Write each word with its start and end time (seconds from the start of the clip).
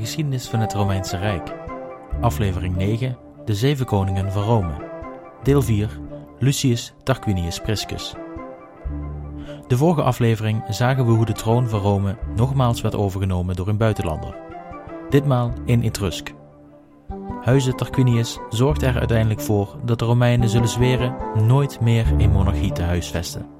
geschiedenis 0.00 0.48
van 0.48 0.60
het 0.60 0.72
Romeinse 0.72 1.16
Rijk. 1.16 1.54
Aflevering 2.20 2.76
9: 2.76 3.18
De 3.44 3.54
Zeven 3.54 3.86
Koningen 3.86 4.32
van 4.32 4.42
Rome. 4.42 4.72
Deel 5.42 5.62
4: 5.62 6.00
Lucius 6.38 6.94
Tarquinius 7.02 7.60
Priscus. 7.60 8.14
De 9.66 9.76
vorige 9.76 10.02
aflevering 10.02 10.62
zagen 10.68 11.06
we 11.06 11.12
hoe 11.12 11.24
de 11.24 11.32
troon 11.32 11.68
van 11.68 11.80
Rome 11.80 12.16
nogmaals 12.36 12.80
werd 12.80 12.94
overgenomen 12.94 13.56
door 13.56 13.68
een 13.68 13.76
buitenlander. 13.76 14.36
Ditmaal 15.08 15.52
in 15.64 15.82
Etrusk. 15.82 16.34
Huize 17.40 17.74
Tarquinius 17.74 18.38
zorgt 18.48 18.82
er 18.82 18.98
uiteindelijk 18.98 19.40
voor 19.40 19.76
dat 19.84 19.98
de 19.98 20.04
Romeinen 20.04 20.48
zullen 20.48 20.68
zweren 20.68 21.14
nooit 21.46 21.80
meer 21.80 22.06
een 22.18 22.30
monarchie 22.30 22.72
te 22.72 22.82
huisvesten. 22.82 23.59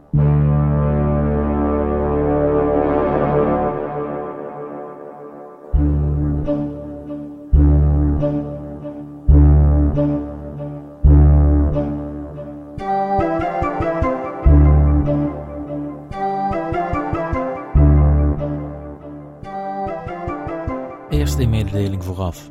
Vooraf. 21.98 22.50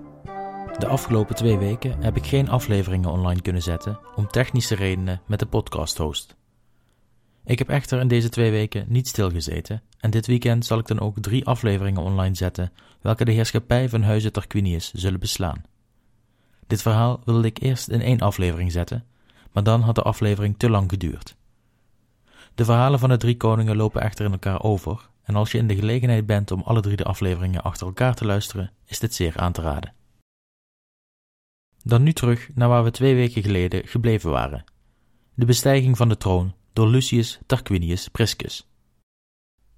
De 0.78 0.88
afgelopen 0.88 1.36
twee 1.36 1.58
weken 1.58 2.02
heb 2.02 2.16
ik 2.16 2.26
geen 2.26 2.50
afleveringen 2.50 3.10
online 3.10 3.42
kunnen 3.42 3.62
zetten 3.62 4.00
om 4.16 4.28
technische 4.28 4.76
redenen 4.76 5.22
met 5.28 5.40
de 5.40 5.46
podcast-host. 5.46 6.36
Ik 7.46 7.58
heb 7.60 7.70
echter 7.70 8.00
in 8.00 8.08
deze 8.08 8.30
twee 8.30 8.52
weken 8.52 8.86
niet 8.88 9.08
stilgezeten 9.08 9.82
en 10.00 10.12
dit 10.12 10.28
weekend 10.28 10.66
zal 10.66 10.80
ik 10.80 10.88
dan 10.88 11.00
ook 11.00 11.20
drie 11.20 11.46
afleveringen 11.46 12.02
online 12.02 12.36
zetten, 12.36 12.72
welke 13.02 13.26
de 13.26 13.32
heerschappij 13.32 13.90
van 13.90 14.02
Huizen 14.02 14.32
Tarquinius 14.32 14.94
zullen 14.94 15.20
beslaan. 15.20 15.64
Dit 16.68 16.82
verhaal 16.82 17.22
wilde 17.26 17.48
ik 17.48 17.62
eerst 17.62 17.90
in 17.90 18.02
één 18.02 18.20
aflevering 18.20 18.72
zetten, 18.72 19.06
maar 19.52 19.64
dan 19.64 19.82
had 19.82 19.96
de 19.96 20.02
aflevering 20.02 20.56
te 20.58 20.70
lang 20.70 20.90
geduurd. 20.90 21.36
De 22.56 22.66
verhalen 22.66 23.00
van 23.00 23.10
de 23.10 23.18
drie 23.18 23.38
koningen 23.38 23.76
lopen 23.76 24.02
echter 24.02 24.26
in 24.26 24.32
elkaar 24.32 24.64
over 24.64 25.10
en 25.30 25.36
als 25.36 25.52
je 25.52 25.58
in 25.58 25.68
de 25.68 25.76
gelegenheid 25.76 26.26
bent 26.26 26.52
om 26.52 26.62
alle 26.62 26.82
drie 26.82 26.96
de 26.96 27.04
afleveringen 27.04 27.64
achter 27.64 27.88
elkaar 27.88 28.16
te 28.16 28.26
luisteren, 28.26 28.72
is 28.86 29.00
dit 29.00 29.14
zeer 29.14 29.38
aan 29.38 29.52
te 29.52 29.62
raden. 29.62 29.94
Dan 31.84 32.04
nu 32.04 32.14
terug 32.14 32.50
naar 32.54 32.70
waar 32.70 32.84
we 32.84 32.92
twee 32.92 33.16
weken 33.16 33.42
geleden 33.42 33.88
gebleven 33.88 34.30
waren: 34.30 34.64
de 35.34 35.46
bestijging 35.46 35.98
van 35.98 36.10
de 36.10 36.18
troon 36.18 36.54
door 36.74 36.88
Lucius 36.88 37.40
Tarquinius 37.46 38.08
Priscus. 38.08 38.70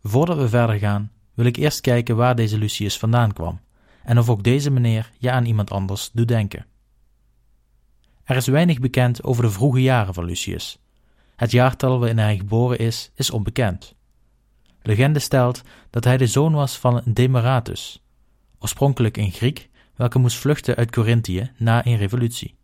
Voordat 0.01 0.37
we 0.37 0.49
verder 0.49 0.79
gaan, 0.79 1.11
wil 1.33 1.45
ik 1.45 1.55
eerst 1.55 1.81
kijken 1.81 2.15
waar 2.15 2.35
deze 2.35 2.57
Lucius 2.57 2.97
vandaan 2.97 3.33
kwam 3.33 3.59
en 4.03 4.19
of 4.19 4.29
ook 4.29 4.43
deze 4.43 4.71
meneer 4.71 5.11
je 5.17 5.31
aan 5.31 5.45
iemand 5.45 5.71
anders 5.71 6.09
doet 6.13 6.27
denken. 6.27 6.65
Er 8.23 8.35
is 8.35 8.47
weinig 8.47 8.79
bekend 8.79 9.23
over 9.23 9.43
de 9.43 9.51
vroege 9.51 9.81
jaren 9.81 10.13
van 10.13 10.25
Lucius. 10.25 10.79
Het 11.35 11.51
jaartal 11.51 11.99
waarin 11.99 12.17
hij 12.17 12.37
geboren 12.37 12.79
is, 12.79 13.11
is 13.15 13.31
onbekend. 13.31 13.95
Legende 14.81 15.19
stelt 15.19 15.61
dat 15.89 16.03
hij 16.03 16.17
de 16.17 16.27
zoon 16.27 16.53
was 16.53 16.77
van 16.77 17.01
Demaratus, 17.05 18.01
oorspronkelijk 18.59 19.17
een 19.17 19.31
Griek, 19.31 19.69
welke 19.95 20.19
moest 20.19 20.37
vluchten 20.37 20.75
uit 20.75 20.91
Corinthië 20.91 21.51
na 21.57 21.85
een 21.85 21.97
revolutie. 21.97 22.55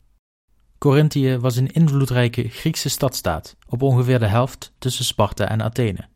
Corinthië 0.77 1.37
was 1.37 1.55
een 1.55 1.71
invloedrijke 1.71 2.49
Griekse 2.49 2.89
stadstaat, 2.89 3.55
op 3.67 3.81
ongeveer 3.81 4.19
de 4.19 4.27
helft 4.27 4.73
tussen 4.77 5.05
Sparta 5.05 5.49
en 5.49 5.61
Athene. 5.61 6.08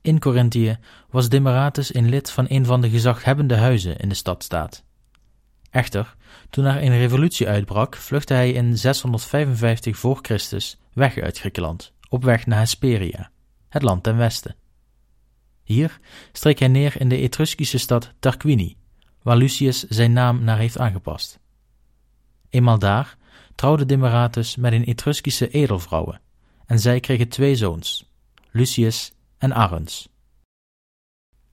In 0.00 0.18
Corinthië 0.18 0.78
was 1.10 1.28
Demaratus 1.28 1.94
een 1.94 2.08
lid 2.08 2.30
van 2.30 2.46
een 2.48 2.64
van 2.64 2.80
de 2.80 2.90
gezaghebbende 2.90 3.56
huizen 3.56 3.96
in 3.96 4.08
de 4.08 4.14
stadstaat. 4.14 4.84
Echter, 5.70 6.16
toen 6.50 6.64
er 6.64 6.82
een 6.82 6.98
revolutie 6.98 7.48
uitbrak, 7.48 7.96
vluchtte 7.96 8.34
hij 8.34 8.52
in 8.52 8.78
655 8.78 9.96
voor 9.96 10.18
Christus 10.22 10.78
weg 10.92 11.18
uit 11.18 11.38
Griekenland, 11.38 11.92
op 12.08 12.24
weg 12.24 12.46
naar 12.46 12.58
Hesperia, 12.58 13.30
het 13.68 13.82
land 13.82 14.02
ten 14.02 14.16
westen. 14.16 14.56
Hier 15.64 16.00
streek 16.32 16.58
hij 16.58 16.68
neer 16.68 17.00
in 17.00 17.08
de 17.08 17.16
Etruskische 17.16 17.78
stad 17.78 18.12
Tarquini, 18.18 18.76
waar 19.22 19.36
Lucius 19.36 19.82
zijn 19.82 20.12
naam 20.12 20.44
naar 20.44 20.58
heeft 20.58 20.78
aangepast. 20.78 21.38
Eenmaal 22.50 22.78
daar 22.78 23.16
trouwde 23.54 23.86
Demaratus 23.86 24.56
met 24.56 24.72
een 24.72 24.84
Etruskische 24.84 25.48
edelvrouwe, 25.48 26.20
en 26.66 26.78
zij 26.78 27.00
kregen 27.00 27.28
twee 27.28 27.56
zoons, 27.56 28.10
Lucius 28.50 29.12
en 29.38 29.52
Arruns. 29.52 30.08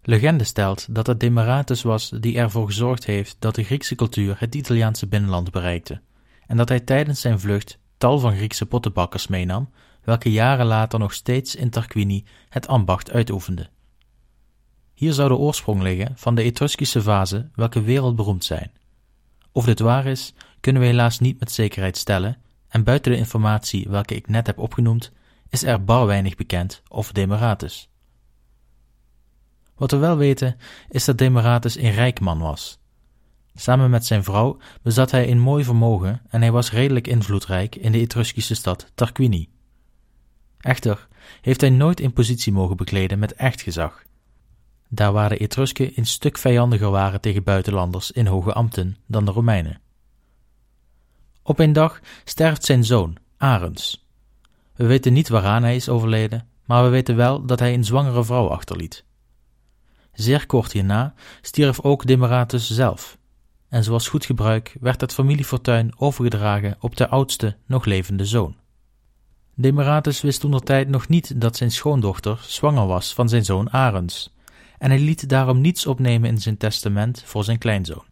Legende 0.01 0.43
stelt 0.43 0.95
dat 0.95 1.07
het 1.07 1.19
Demaratus 1.19 1.81
was 1.81 2.09
die 2.09 2.37
ervoor 2.37 2.65
gezorgd 2.65 3.05
heeft 3.05 3.35
dat 3.39 3.55
de 3.55 3.63
Griekse 3.63 3.95
cultuur 3.95 4.35
het 4.39 4.55
Italiaanse 4.55 5.07
binnenland 5.07 5.51
bereikte, 5.51 6.01
en 6.47 6.57
dat 6.57 6.69
hij 6.69 6.79
tijdens 6.79 7.21
zijn 7.21 7.39
vlucht 7.39 7.79
tal 7.97 8.19
van 8.19 8.35
Griekse 8.35 8.65
pottenbakkers 8.65 9.27
meenam, 9.27 9.69
welke 10.03 10.31
jaren 10.31 10.65
later 10.65 10.99
nog 10.99 11.13
steeds 11.13 11.55
in 11.55 11.69
Tarquini 11.69 12.25
het 12.49 12.67
ambacht 12.67 13.11
uitoefenden. 13.11 13.69
Hier 15.01 15.13
zou 15.13 15.29
de 15.29 15.35
oorsprong 15.35 15.81
liggen 15.81 16.13
van 16.15 16.35
de 16.35 16.43
Etruskische 16.43 17.01
vazen 17.01 17.51
welke 17.55 17.81
wereldberoemd 17.81 18.43
zijn. 18.43 18.71
Of 19.51 19.65
dit 19.65 19.79
waar 19.79 20.05
is, 20.05 20.33
kunnen 20.59 20.81
we 20.81 20.87
helaas 20.87 21.19
niet 21.19 21.39
met 21.39 21.51
zekerheid 21.51 21.97
stellen, 21.97 22.37
en 22.67 22.83
buiten 22.83 23.11
de 23.11 23.17
informatie 23.17 23.89
welke 23.89 24.15
ik 24.15 24.27
net 24.27 24.47
heb 24.47 24.57
opgenoemd, 24.57 25.11
is 25.49 25.63
er 25.63 25.83
bar 25.83 26.05
weinig 26.05 26.35
bekend 26.35 26.81
over 26.87 27.13
Demaratus. 27.13 27.89
Wat 29.75 29.91
we 29.91 29.97
wel 29.97 30.17
weten, 30.17 30.57
is 30.89 31.05
dat 31.05 31.17
Demaratus 31.17 31.75
een 31.75 31.91
rijk 31.91 32.19
man 32.19 32.39
was. 32.39 32.79
Samen 33.55 33.89
met 33.89 34.05
zijn 34.05 34.23
vrouw 34.23 34.57
bezat 34.81 35.11
hij 35.11 35.31
een 35.31 35.39
mooi 35.39 35.63
vermogen 35.63 36.21
en 36.29 36.41
hij 36.41 36.51
was 36.51 36.71
redelijk 36.71 37.07
invloedrijk 37.07 37.75
in 37.75 37.91
de 37.91 37.99
Etruskische 37.99 38.55
stad 38.55 38.91
Tarquini. 38.95 39.49
Echter 40.59 41.07
heeft 41.41 41.61
hij 41.61 41.69
nooit 41.69 42.01
een 42.01 42.13
positie 42.13 42.53
mogen 42.53 42.77
bekleden 42.77 43.19
met 43.19 43.33
echt 43.33 43.61
gezag 43.61 44.09
daar 44.93 45.11
waar 45.11 45.29
de 45.29 45.37
Etrusken 45.37 45.91
een 45.95 46.05
stuk 46.05 46.37
vijandiger 46.37 46.89
waren 46.89 47.21
tegen 47.21 47.43
buitenlanders 47.43 48.11
in 48.11 48.27
hoge 48.27 48.53
ambten 48.53 48.97
dan 49.05 49.25
de 49.25 49.31
Romeinen. 49.31 49.81
Op 51.43 51.59
een 51.59 51.73
dag 51.73 51.99
sterft 52.23 52.65
zijn 52.65 52.83
zoon, 52.83 53.17
Arens. 53.37 54.05
We 54.75 54.85
weten 54.85 55.13
niet 55.13 55.29
waaraan 55.29 55.63
hij 55.63 55.75
is 55.75 55.89
overleden, 55.89 56.47
maar 56.65 56.83
we 56.83 56.89
weten 56.89 57.15
wel 57.15 57.45
dat 57.45 57.59
hij 57.59 57.73
een 57.73 57.83
zwangere 57.83 58.23
vrouw 58.23 58.47
achterliet. 58.47 59.03
Zeer 60.13 60.45
kort 60.45 60.71
hierna 60.71 61.13
stierf 61.41 61.81
ook 61.81 62.05
Demaratus 62.05 62.69
zelf, 62.71 63.17
en 63.69 63.83
zoals 63.83 64.07
goed 64.07 64.25
gebruik 64.25 64.77
werd 64.79 65.01
het 65.01 65.13
familiefortuin 65.13 65.93
overgedragen 65.97 66.75
op 66.79 66.95
de 66.95 67.07
oudste 67.07 67.57
nog 67.65 67.85
levende 67.85 68.25
zoon. 68.25 68.55
Demaratus 69.55 70.21
wist 70.21 70.39
toen 70.39 70.59
tijd 70.59 70.87
nog 70.87 71.07
niet 71.07 71.41
dat 71.41 71.57
zijn 71.57 71.71
schoondochter 71.71 72.39
zwanger 72.47 72.87
was 72.87 73.13
van 73.13 73.29
zijn 73.29 73.45
zoon 73.45 73.69
Arens, 73.69 74.33
en 74.81 74.89
hij 74.89 74.99
liet 74.99 75.29
daarom 75.29 75.61
niets 75.61 75.85
opnemen 75.85 76.29
in 76.29 76.37
zijn 76.37 76.57
testament 76.57 77.23
voor 77.25 77.43
zijn 77.43 77.57
kleinzoon. 77.57 78.03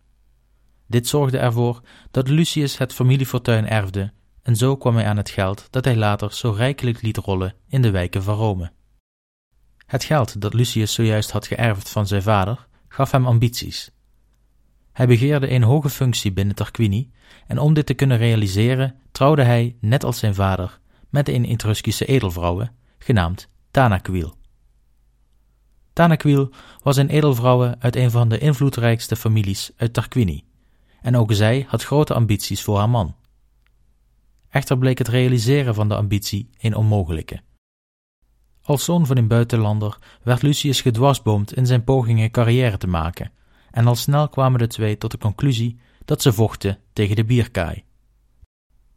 Dit 0.88 1.08
zorgde 1.08 1.38
ervoor 1.38 1.82
dat 2.12 2.28
Lucius 2.28 2.78
het 2.78 2.94
familiefortuin 2.94 3.68
erfde, 3.68 4.12
en 4.42 4.56
zo 4.56 4.78
kwam 4.78 4.96
hij 4.96 5.06
aan 5.06 5.18
het 5.18 5.30
geld 5.30 5.68
dat 5.70 5.86
hij 5.86 5.96
later 5.96 6.34
zo 6.34 6.52
rijkelijk 6.52 7.02
liet 7.02 7.18
rollen 7.18 7.54
in 7.68 7.82
de 7.82 7.92
wijken 7.92 8.24
van 8.24 8.36
Rome. 8.36 8.72
Het 9.86 10.04
geld 10.04 10.42
dat 10.42 10.54
Lucius 10.54 10.94
zojuist 10.94 11.32
had 11.32 11.48
geërfd 11.48 11.90
van 11.90 12.08
zijn 12.08 12.22
vader 12.22 12.68
gaf 12.88 13.12
hem 13.12 13.26
ambities. 13.26 13.92
Hij 14.92 15.08
begeerde 15.08 15.52
een 15.52 15.64
hoge 15.64 15.90
functie 15.90 16.32
binnen 16.32 16.56
Tarquini, 16.56 17.12
en 17.48 17.60
om 17.60 17.74
dit 17.74 17.86
te 17.86 17.94
kunnen 17.94 18.18
realiseren 18.18 18.96
trouwde 19.12 19.44
hij, 19.44 19.76
net 19.82 20.04
als 20.04 20.20
zijn 20.20 20.36
vader, 20.36 20.80
met 21.10 21.30
een 21.30 21.46
Etruskische 21.46 22.06
edelvrouwe, 22.06 22.72
genaamd 22.98 23.50
Tanaquil. 23.72 24.39
Tanaquil 26.00 26.50
was 26.84 26.98
een 26.98 27.10
edelvrouwe 27.10 27.76
uit 27.80 27.96
een 27.96 28.12
van 28.12 28.30
de 28.30 28.38
invloedrijkste 28.38 29.16
families 29.16 29.72
uit 29.76 29.94
Tarquini, 29.94 30.44
en 31.02 31.18
ook 31.18 31.34
zij 31.34 31.66
had 31.68 31.84
grote 31.84 32.14
ambities 32.14 32.64
voor 32.64 32.78
haar 32.78 32.90
man. 32.90 33.16
Echter 34.50 34.78
bleek 34.78 34.98
het 34.98 35.08
realiseren 35.08 35.76
van 35.76 35.88
de 35.88 35.96
ambitie 35.96 36.50
een 36.60 36.76
onmogelijke. 36.76 37.42
Als 38.62 38.84
zoon 38.84 39.06
van 39.06 39.18
een 39.18 39.28
buitenlander 39.28 39.98
werd 40.24 40.42
Lucius 40.42 40.82
gedwarsboomd 40.82 41.54
in 41.54 41.66
zijn 41.66 41.84
pogingen 41.84 42.32
carrière 42.32 42.78
te 42.78 42.88
maken, 42.88 43.32
en 43.72 43.88
al 43.88 43.96
snel 43.96 44.30
kwamen 44.30 44.60
de 44.60 44.68
twee 44.68 44.98
tot 44.98 45.12
de 45.12 45.18
conclusie 45.18 45.80
dat 46.06 46.22
ze 46.22 46.34
vochten 46.34 46.78
tegen 46.94 47.16
de 47.16 47.26
bierkaai. 47.26 47.84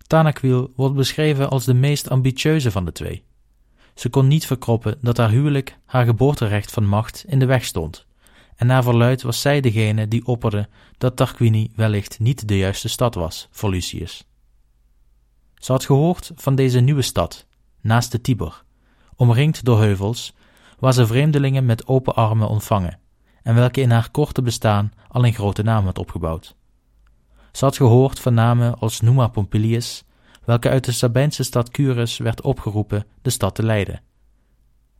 Tanaquil 0.06 0.72
wordt 0.76 0.94
beschreven 0.94 1.50
als 1.50 1.64
de 1.64 1.74
meest 1.74 2.10
ambitieuze 2.10 2.70
van 2.70 2.84
de 2.84 2.92
twee. 2.92 3.24
Ze 3.94 4.08
kon 4.08 4.28
niet 4.28 4.46
verkroppen 4.46 4.98
dat 5.00 5.16
haar 5.16 5.30
huwelijk 5.30 5.78
haar 5.84 6.04
geboorterecht 6.04 6.70
van 6.70 6.86
macht 6.86 7.24
in 7.26 7.38
de 7.38 7.46
weg 7.46 7.64
stond, 7.64 8.06
en 8.56 8.66
naar 8.66 8.82
verluid 8.82 9.22
was 9.22 9.40
zij 9.40 9.60
degene 9.60 10.08
die 10.08 10.26
opperde 10.26 10.68
dat 10.98 11.16
Tarquini 11.16 11.70
wellicht 11.74 12.18
niet 12.18 12.48
de 12.48 12.58
juiste 12.58 12.88
stad 12.88 13.14
was 13.14 13.48
voor 13.50 13.70
Lucius. 13.70 14.24
Ze 15.54 15.72
had 15.72 15.84
gehoord 15.84 16.32
van 16.34 16.54
deze 16.54 16.80
nieuwe 16.80 17.02
stad, 17.02 17.46
naast 17.80 18.12
de 18.12 18.20
Tiber, 18.20 18.64
omringd 19.16 19.64
door 19.64 19.78
heuvels, 19.78 20.34
waar 20.78 20.92
ze 20.92 21.06
vreemdelingen 21.06 21.66
met 21.66 21.86
open 21.86 22.14
armen 22.14 22.48
ontvangen, 22.48 22.98
en 23.42 23.54
welke 23.54 23.80
in 23.80 23.90
haar 23.90 24.10
korte 24.10 24.42
bestaan 24.42 24.92
al 25.08 25.24
een 25.24 25.34
grote 25.34 25.62
naam 25.62 25.84
had 25.84 25.98
opgebouwd. 25.98 26.56
Ze 27.52 27.64
had 27.64 27.76
gehoord 27.76 28.20
van 28.20 28.34
namen 28.34 28.78
als 28.78 29.00
Numa 29.00 29.28
Pompilius, 29.28 30.04
welke 30.44 30.68
uit 30.68 30.84
de 30.84 30.92
Sabijnse 30.92 31.42
stad 31.42 31.70
Curus 31.70 32.18
werd 32.18 32.40
opgeroepen 32.40 33.06
de 33.22 33.30
stad 33.30 33.54
te 33.54 33.62
leiden, 33.62 34.02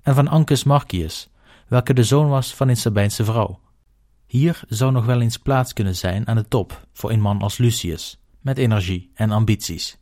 en 0.02 0.14
van 0.14 0.28
Ancus 0.28 0.64
Marcius, 0.64 1.28
welke 1.68 1.94
de 1.94 2.04
zoon 2.04 2.28
was 2.28 2.54
van 2.54 2.68
een 2.68 2.76
Sabijnse 2.76 3.24
vrouw. 3.24 3.60
Hier 4.26 4.62
zou 4.68 4.92
nog 4.92 5.04
wel 5.04 5.20
eens 5.20 5.36
plaats 5.36 5.72
kunnen 5.72 5.96
zijn 5.96 6.26
aan 6.26 6.36
de 6.36 6.48
top 6.48 6.86
voor 6.92 7.10
een 7.10 7.20
man 7.20 7.42
als 7.42 7.58
Lucius, 7.58 8.20
met 8.40 8.58
energie 8.58 9.10
en 9.14 9.30
ambities. 9.30 9.98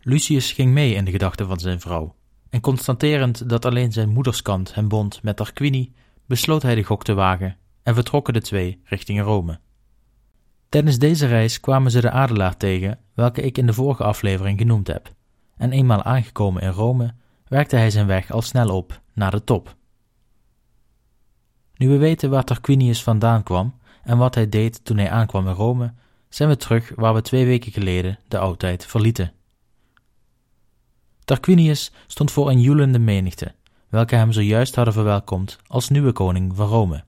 Lucius 0.00 0.52
ging 0.52 0.72
mee 0.72 0.94
in 0.94 1.04
de 1.04 1.10
gedachten 1.10 1.46
van 1.46 1.58
zijn 1.58 1.80
vrouw, 1.80 2.16
en 2.50 2.60
constaterend 2.60 3.48
dat 3.48 3.64
alleen 3.64 3.92
zijn 3.92 4.08
moederskant 4.08 4.74
hem 4.74 4.88
bond 4.88 5.22
met 5.22 5.36
Tarquini, 5.36 5.92
besloot 6.26 6.62
hij 6.62 6.74
de 6.74 6.84
gok 6.84 7.04
te 7.04 7.14
wagen 7.14 7.56
en 7.82 7.94
vertrokken 7.94 8.32
de 8.32 8.40
twee 8.40 8.80
richting 8.84 9.20
Rome. 9.20 9.60
Tijdens 10.68 10.98
deze 10.98 11.26
reis 11.26 11.60
kwamen 11.60 11.90
ze 11.90 12.00
de 12.00 12.10
adelaar 12.10 12.56
tegen, 12.56 12.98
welke 13.14 13.42
ik 13.42 13.58
in 13.58 13.66
de 13.66 13.72
vorige 13.72 14.04
aflevering 14.04 14.58
genoemd 14.58 14.86
heb, 14.86 15.12
en 15.56 15.72
eenmaal 15.72 16.02
aangekomen 16.02 16.62
in 16.62 16.70
Rome, 16.70 17.14
werkte 17.46 17.76
hij 17.76 17.90
zijn 17.90 18.06
weg 18.06 18.30
al 18.30 18.42
snel 18.42 18.76
op 18.76 19.00
naar 19.14 19.30
de 19.30 19.44
top. 19.44 19.76
Nu 21.74 21.88
we 21.88 21.96
weten 21.96 22.30
waar 22.30 22.44
Tarquinius 22.44 23.02
vandaan 23.02 23.42
kwam 23.42 23.74
en 24.02 24.18
wat 24.18 24.34
hij 24.34 24.48
deed 24.48 24.84
toen 24.84 24.96
hij 24.96 25.10
aankwam 25.10 25.48
in 25.48 25.54
Rome, 25.54 25.92
zijn 26.28 26.48
we 26.48 26.56
terug 26.56 26.92
waar 26.94 27.14
we 27.14 27.22
twee 27.22 27.46
weken 27.46 27.72
geleden 27.72 28.18
de 28.28 28.38
oudheid 28.38 28.86
verlieten. 28.86 29.32
Tarquinius 31.24 31.92
stond 32.06 32.30
voor 32.30 32.50
een 32.50 32.60
joelende 32.60 32.98
menigte, 32.98 33.54
welke 33.88 34.14
hem 34.14 34.32
zojuist 34.32 34.74
hadden 34.74 34.94
verwelkomd 34.94 35.58
als 35.66 35.88
nieuwe 35.88 36.12
koning 36.12 36.56
van 36.56 36.68
Rome. 36.68 37.04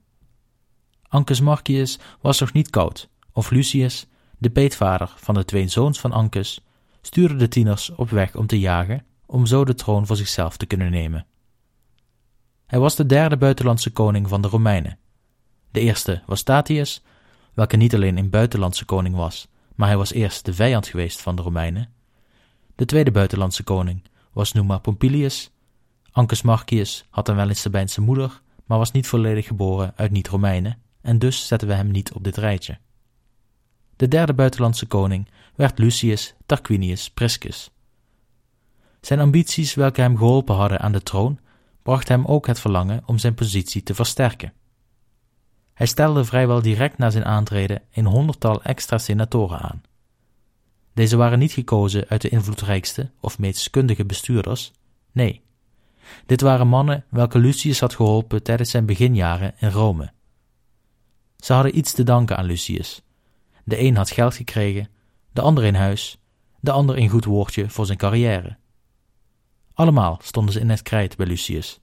Ancus 1.09 1.41
Marcius 1.41 1.99
was 2.21 2.41
nog 2.41 2.53
niet 2.53 2.71
koud, 2.71 3.09
of 3.32 3.50
Lucius, 3.50 4.06
de 4.38 4.50
peetvader 4.50 5.12
van 5.17 5.35
de 5.35 5.44
twee 5.44 5.69
zoons 5.69 6.00
van 6.00 6.12
Ancus, 6.12 6.65
stuurde 7.03 7.37
de 7.37 7.49
tieners 7.49 7.91
op 7.91 8.11
weg 8.11 8.35
om 8.35 8.47
te 8.47 8.59
jagen, 8.59 9.05
om 9.27 9.47
zo 9.47 9.65
de 9.65 9.75
troon 9.75 10.06
voor 10.06 10.17
zichzelf 10.17 10.56
te 10.56 10.67
kunnen 10.67 10.91
nemen. 10.91 11.27
Hij 12.67 12.79
was 12.79 12.97
de 12.97 13.06
derde 13.06 13.37
buitenlandse 13.37 13.91
koning 13.91 14.29
van 14.29 14.43
de 14.43 14.49
Romeinen. 14.49 14.99
De 15.71 15.81
eerste 15.81 16.23
was 16.27 16.38
Statius, 16.38 17.03
welke 17.55 17.77
niet 17.77 17.94
alleen 17.94 18.17
een 18.17 18.31
buitenlandse 18.31 18.85
koning 18.85 19.17
was, 19.17 19.49
maar 19.75 19.88
hij 19.88 19.97
was 19.97 20.12
eerst 20.12 20.44
de 20.44 20.55
vijand 20.55 20.87
geweest 20.87 21.21
van 21.21 21.37
de 21.37 21.43
Romeinen. 21.43 21.88
De 22.77 22.85
tweede 22.85 23.11
buitenlandse 23.11 23.62
koning 23.62 24.03
was 24.32 24.53
Numa 24.53 24.79
Pompilius. 24.79 25.50
Ancus 26.11 26.43
Marcius 26.43 27.06
had 27.11 27.29
een 27.29 27.56
Sabijnse 27.56 28.00
moeder, 28.00 28.43
maar 28.65 28.79
was 28.79 28.91
niet 28.91 29.06
volledig 29.06 29.47
geboren 29.47 29.93
uit 29.97 30.11
niet-Romeinen, 30.11 30.79
en 31.00 31.19
dus 31.19 31.47
zetten 31.47 31.69
we 31.69 31.75
hem 31.75 31.91
niet 31.91 32.12
op 32.12 32.25
dit 32.25 32.37
rijtje. 32.37 32.79
De 34.00 34.08
derde 34.08 34.35
buitenlandse 34.35 34.87
koning 34.87 35.29
werd 35.55 35.79
Lucius 35.79 36.35
Tarquinius 36.47 37.11
Priscus. 37.11 37.70
Zijn 39.00 39.20
ambities, 39.20 39.75
welke 39.75 40.00
hem 40.00 40.17
geholpen 40.17 40.55
hadden 40.55 40.81
aan 40.81 40.93
de 40.93 41.02
troon, 41.02 41.38
bracht 41.82 42.08
hem 42.08 42.25
ook 42.25 42.47
het 42.47 42.61
verlangen 42.61 43.02
om 43.06 43.19
zijn 43.19 43.35
positie 43.35 43.82
te 43.82 43.94
versterken. 43.94 44.52
Hij 45.75 45.87
stelde 45.87 46.25
vrijwel 46.25 46.62
direct 46.62 46.99
na 46.99 47.11
zijn 47.11 47.25
aantreden 47.25 47.82
een 47.93 48.06
honderdtal 48.06 48.62
extra 48.62 48.99
senatoren 48.99 49.58
aan. 49.58 49.82
Deze 50.94 51.17
waren 51.17 51.38
niet 51.38 51.53
gekozen 51.53 52.08
uit 52.08 52.20
de 52.20 52.29
invloedrijkste 52.29 53.11
of 53.20 53.38
meest 53.38 53.70
kundige 53.70 54.05
bestuurders, 54.05 54.73
nee. 55.12 55.43
Dit 56.26 56.41
waren 56.41 56.69
mannen 56.69 57.05
welke 57.08 57.38
Lucius 57.38 57.81
had 57.81 57.94
geholpen 57.94 58.43
tijdens 58.43 58.70
zijn 58.70 58.87
beginjaren 58.87 59.55
in 59.58 59.70
Rome. 59.70 60.12
Ze 61.37 61.53
hadden 61.53 61.79
iets 61.79 61.93
te 61.93 62.03
danken 62.03 62.37
aan 62.37 62.44
Lucius. 62.44 63.03
De 63.70 63.81
een 63.81 63.96
had 63.96 64.11
geld 64.11 64.34
gekregen, 64.34 64.88
de 65.32 65.40
ander 65.40 65.64
in 65.64 65.75
huis, 65.75 66.19
de 66.61 66.70
ander 66.70 66.99
een 66.99 67.08
goed 67.08 67.25
woordje 67.25 67.69
voor 67.69 67.87
zijn 67.87 67.99
carrière. 67.99 68.56
Allemaal 69.75 70.19
stonden 70.22 70.52
ze 70.52 70.61
in 70.61 70.70
het 70.70 70.82
krijt 70.82 71.17
bij 71.17 71.26
Lucius, 71.26 71.81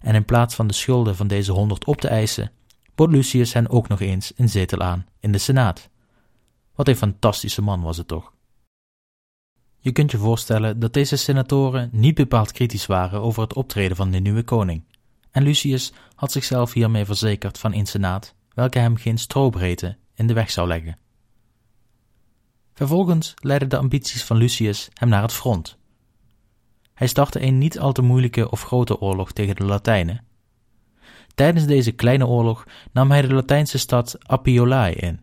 en 0.00 0.14
in 0.14 0.24
plaats 0.24 0.54
van 0.54 0.66
de 0.66 0.74
schulden 0.74 1.16
van 1.16 1.26
deze 1.26 1.52
honderd 1.52 1.84
op 1.84 2.00
te 2.00 2.08
eisen, 2.08 2.52
bood 2.94 3.10
Lucius 3.10 3.52
hen 3.52 3.68
ook 3.68 3.88
nog 3.88 4.00
eens 4.00 4.32
een 4.36 4.48
zetel 4.48 4.78
aan 4.78 5.06
in 5.20 5.32
de 5.32 5.38
Senaat. 5.38 5.88
Wat 6.74 6.88
een 6.88 6.96
fantastische 6.96 7.62
man 7.62 7.82
was 7.82 7.96
het 7.96 8.08
toch. 8.08 8.32
Je 9.78 9.92
kunt 9.92 10.10
je 10.10 10.18
voorstellen 10.18 10.78
dat 10.78 10.92
deze 10.92 11.16
senatoren 11.16 11.88
niet 11.92 12.14
bepaald 12.14 12.52
kritisch 12.52 12.86
waren 12.86 13.20
over 13.20 13.42
het 13.42 13.54
optreden 13.54 13.96
van 13.96 14.10
de 14.10 14.18
nieuwe 14.18 14.42
koning, 14.42 14.84
en 15.30 15.42
Lucius 15.42 15.92
had 16.14 16.32
zichzelf 16.32 16.72
hiermee 16.72 17.04
verzekerd 17.04 17.58
van 17.58 17.74
een 17.74 17.86
senaat 17.86 18.34
welke 18.54 18.78
hem 18.78 18.96
geen 18.96 19.18
strobreedte 19.18 19.96
in 20.14 20.26
de 20.26 20.34
weg 20.34 20.50
zou 20.50 20.68
leggen. 20.68 20.98
Vervolgens 22.80 23.34
leidden 23.36 23.68
de 23.68 23.76
ambities 23.76 24.24
van 24.24 24.36
Lucius 24.36 24.88
hem 24.94 25.08
naar 25.08 25.22
het 25.22 25.32
front. 25.32 25.76
Hij 26.94 27.06
startte 27.06 27.42
een 27.42 27.58
niet 27.58 27.78
al 27.78 27.92
te 27.92 28.02
moeilijke 28.02 28.50
of 28.50 28.62
grote 28.62 29.00
oorlog 29.00 29.32
tegen 29.32 29.56
de 29.56 29.64
Latijnen. 29.64 30.24
Tijdens 31.34 31.66
deze 31.66 31.92
kleine 31.92 32.26
oorlog 32.26 32.66
nam 32.92 33.10
hij 33.10 33.22
de 33.22 33.34
Latijnse 33.34 33.78
stad 33.78 34.16
Appiolae 34.26 34.94
in. 34.94 35.20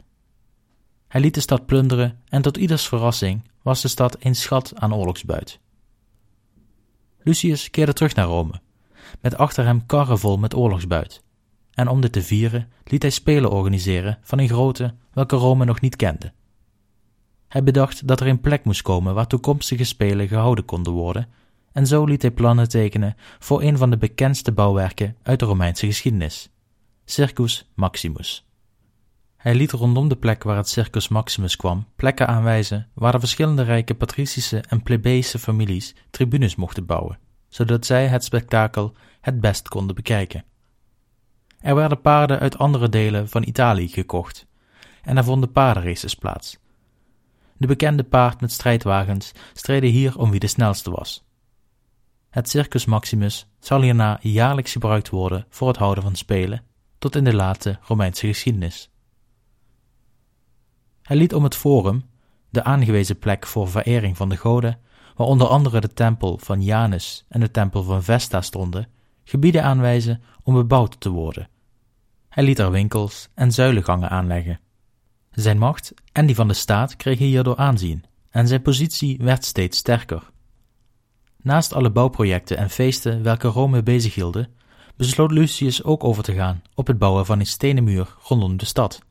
Hij 1.07 1.21
liet 1.21 1.33
de 1.33 1.39
stad 1.39 1.65
plunderen 1.65 2.21
en 2.25 2.42
tot 2.42 2.57
ieders 2.57 2.88
verrassing 2.88 3.50
was 3.62 3.81
de 3.81 3.88
stad 3.88 4.15
een 4.19 4.36
schat 4.36 4.71
aan 4.75 4.94
oorlogsbuit. 4.94 5.60
Lucius 7.24 7.69
keerde 7.69 7.94
terug 7.94 8.15
naar 8.15 8.25
Rome, 8.25 8.62
met 9.21 9.38
achter 9.38 9.65
hem 9.65 9.86
karren 9.86 10.19
vol 10.19 10.38
met 10.38 10.56
oorlogsbuit. 10.56 11.24
En 11.71 11.88
om 11.88 12.01
dit 12.01 12.12
te 12.12 12.24
vieren 12.24 12.71
liet 12.83 13.01
hij 13.01 13.12
spelen 13.12 13.51
organiseren 13.51 14.18
van 14.21 14.39
een 14.39 14.50
grote 14.50 14.94
welke 15.13 15.36
Rome 15.36 15.65
nog 15.65 15.81
niet 15.81 15.95
kende. 15.95 16.33
Hij 17.47 17.63
bedacht 17.63 18.07
dat 18.07 18.19
er 18.19 18.27
een 18.27 18.41
plek 18.41 18.63
moest 18.63 18.81
komen 18.81 19.13
waar 19.13 19.27
toekomstige 19.27 19.83
spelen 19.83 20.27
gehouden 20.27 20.65
konden 20.65 20.94
worden, 20.94 21.27
en 21.71 21.88
zo 21.88 22.05
liet 22.05 22.21
hij 22.21 22.31
plannen 22.31 22.69
tekenen 22.69 23.15
voor 23.39 23.61
een 23.61 23.77
van 23.77 23.89
de 23.89 23.97
bekendste 23.97 24.51
bouwwerken 24.51 25.15
uit 25.23 25.39
de 25.39 25.45
Romeinse 25.45 25.85
geschiedenis, 25.85 26.49
Circus 27.05 27.69
Maximus. 27.75 28.45
Hij 29.38 29.55
liet 29.55 29.71
rondom 29.71 30.07
de 30.07 30.15
plek 30.15 30.44
waar 30.44 30.57
het 30.57 30.69
Circus 30.69 31.07
Maximus 31.07 31.55
kwam 31.55 31.85
plekken 31.95 32.27
aanwijzen 32.27 32.88
waar 32.94 33.11
de 33.11 33.19
verschillende 33.19 33.62
rijke 33.63 33.95
patricische 33.95 34.63
en 34.69 34.83
plebeïsche 34.83 35.39
families 35.39 35.95
tribunes 36.10 36.55
mochten 36.55 36.86
bouwen, 36.86 37.19
zodat 37.50 37.86
zij 37.86 38.07
het 38.07 38.24
spektakel 38.24 38.93
het 39.22 39.41
best 39.41 39.67
konden 39.67 39.95
bekijken. 39.95 40.43
Er 41.60 41.75
werden 41.75 42.01
paarden 42.01 42.39
uit 42.39 42.57
andere 42.57 42.89
delen 42.89 43.29
van 43.29 43.43
Italië 43.43 43.88
gekocht, 43.88 44.45
en 45.01 45.17
er 45.17 45.24
vonden 45.24 45.51
paardenraces 45.51 46.15
plaats. 46.15 46.57
De 47.57 47.67
bekende 47.67 48.03
paard 48.03 48.41
met 48.41 48.51
strijdwagens 48.51 49.31
streden 49.53 49.89
hier 49.89 50.17
om 50.17 50.31
wie 50.31 50.39
de 50.39 50.47
snelste 50.47 50.91
was. 50.91 51.25
Het 52.29 52.49
Circus 52.49 52.85
Maximus 52.85 53.47
zal 53.59 53.81
hierna 53.81 54.17
jaarlijks 54.21 54.71
gebruikt 54.71 55.09
worden 55.09 55.45
voor 55.49 55.67
het 55.67 55.77
houden 55.77 56.03
van 56.03 56.15
spelen, 56.15 56.63
tot 56.97 57.15
in 57.15 57.23
de 57.23 57.33
late 57.33 57.79
Romeinse 57.81 58.27
geschiedenis. 58.27 58.89
Hij 61.01 61.17
liet 61.17 61.33
om 61.33 61.43
het 61.43 61.55
forum, 61.55 62.05
de 62.49 62.63
aangewezen 62.63 63.19
plek 63.19 63.45
voor 63.45 63.67
verering 63.67 64.17
van 64.17 64.29
de 64.29 64.37
goden, 64.37 64.79
waar 65.15 65.27
onder 65.27 65.47
andere 65.47 65.79
de 65.79 65.93
tempel 65.93 66.37
van 66.37 66.61
Janus 66.61 67.25
en 67.29 67.39
de 67.39 67.51
tempel 67.51 67.83
van 67.83 68.03
Vesta 68.03 68.41
stonden, 68.41 68.87
gebieden 69.23 69.63
aanwijzen 69.63 70.21
om 70.43 70.53
bebouwd 70.53 70.99
te 70.99 71.09
worden. 71.09 71.49
Hij 72.29 72.43
liet 72.43 72.59
er 72.59 72.71
winkels 72.71 73.29
en 73.33 73.51
zuilengangen 73.51 74.09
aanleggen. 74.09 74.59
Zijn 75.38 75.58
macht 75.58 75.94
en 76.12 76.25
die 76.25 76.36
van 76.36 76.48
de 76.48 76.53
staat 76.53 76.96
kregen 76.96 77.25
hierdoor 77.25 77.56
aanzien, 77.56 78.03
en 78.29 78.48
zijn 78.48 78.62
positie 78.62 79.17
werd 79.17 79.46
steeds 79.46 79.77
sterker. 79.77 80.29
Naast 81.41 81.74
alle 81.74 81.91
bouwprojecten 81.91 82.58
en 82.58 82.70
feesten 82.70 83.24
welke 83.24 83.48
Rome 83.48 83.84
bezighielden, 83.84 84.53
besloot 84.96 85.32
Lucius 85.32 85.84
ook 85.84 86.03
over 86.03 86.24
te 86.24 86.34
gaan 86.34 86.62
op 86.75 86.88
het 86.88 86.98
bouwen 86.98 87.25
van 87.25 87.39
een 87.39 87.46
stenen 87.46 87.84
muur 87.84 88.15
rondom 88.24 88.58
de 88.58 88.65
stad. 88.65 89.01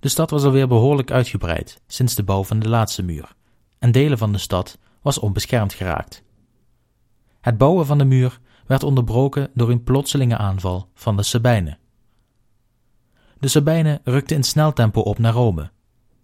De 0.00 0.08
stad 0.08 0.30
was 0.30 0.44
alweer 0.44 0.68
behoorlijk 0.68 1.10
uitgebreid 1.10 1.80
sinds 1.86 2.14
de 2.14 2.22
bouw 2.22 2.44
van 2.44 2.58
de 2.58 2.68
laatste 2.68 3.02
muur, 3.02 3.34
en 3.78 3.92
delen 3.92 4.18
van 4.18 4.32
de 4.32 4.38
stad 4.38 4.78
was 5.02 5.18
onbeschermd 5.18 5.72
geraakt. 5.72 6.22
Het 7.40 7.58
bouwen 7.58 7.86
van 7.86 7.98
de 7.98 8.04
muur 8.04 8.40
werd 8.66 8.82
onderbroken 8.82 9.50
door 9.54 9.70
een 9.70 9.84
plotselinge 9.84 10.36
aanval 10.36 10.88
van 10.94 11.16
de 11.16 11.22
Sabijnen. 11.22 11.78
De 13.38 13.48
Sabijnen 13.48 14.00
rukten 14.04 14.36
in 14.36 14.42
snel 14.42 14.72
tempo 14.72 15.00
op 15.00 15.18
naar 15.18 15.32
Rome, 15.32 15.70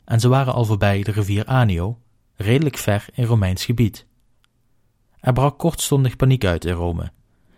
en 0.04 0.20
ze 0.20 0.28
waren 0.28 0.54
al 0.54 0.64
voorbij 0.64 1.02
de 1.02 1.10
rivier 1.10 1.44
Anio, 1.44 1.98
redelijk 2.36 2.76
ver 2.76 3.06
in 3.12 3.24
Romeins 3.24 3.64
gebied. 3.64 4.06
Er 5.20 5.32
brak 5.32 5.58
kortstondig 5.58 6.16
paniek 6.16 6.44
uit 6.44 6.64
in 6.64 6.72
Rome, 6.72 7.12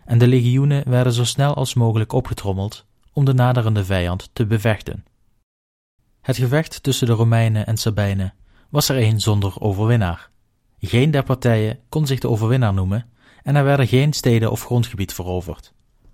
en 0.05 0.17
de 0.17 0.27
legioenen 0.27 0.89
werden 0.89 1.13
zo 1.13 1.23
snel 1.23 1.53
als 1.53 1.73
mogelijk 1.73 2.11
opgetrommeld 2.11 2.85
om 3.13 3.25
de 3.25 3.33
naderende 3.33 3.85
vijand 3.85 4.29
te 4.33 4.45
bevechten. 4.45 5.05
Het 6.21 6.37
gevecht 6.37 6.83
tussen 6.83 7.07
de 7.07 7.13
Romeinen 7.13 7.65
en 7.65 7.77
Sabijnen 7.77 8.33
was 8.69 8.89
er 8.89 8.97
een 8.97 9.19
zonder 9.19 9.61
overwinnaar. 9.61 10.29
Geen 10.79 11.11
der 11.11 11.23
partijen 11.23 11.79
kon 11.89 12.07
zich 12.07 12.19
de 12.19 12.29
overwinnaar 12.29 12.73
noemen 12.73 13.09
en 13.43 13.55
er 13.55 13.63
werden 13.63 13.87
geen 13.87 14.13
steden 14.13 14.51
of 14.51 14.65
grondgebied 14.65 15.13
veroverd. 15.13 15.73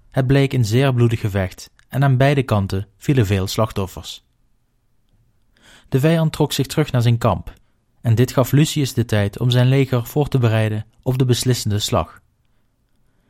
Het 0.09 0.27
bleek 0.27 0.53
een 0.53 0.65
zeer 0.65 0.93
bloedig 0.93 1.19
gevecht 1.19 1.69
en 1.89 2.03
aan 2.03 2.17
beide 2.17 2.43
kanten 2.43 2.87
vielen 2.97 3.25
veel 3.25 3.47
slachtoffers. 3.47 4.23
De 5.89 5.99
vijand 5.99 6.31
trok 6.31 6.53
zich 6.53 6.67
terug 6.67 6.91
naar 6.91 7.01
zijn 7.01 7.17
kamp, 7.17 7.53
en 8.01 8.15
dit 8.15 8.31
gaf 8.31 8.51
Lucius 8.51 8.93
de 8.93 9.05
tijd 9.05 9.39
om 9.39 9.49
zijn 9.49 9.67
leger 9.67 10.05
voor 10.05 10.27
te 10.27 10.37
bereiden 10.37 10.85
op 11.01 11.17
de 11.17 11.25
beslissende 11.25 11.79
slag. 11.79 12.21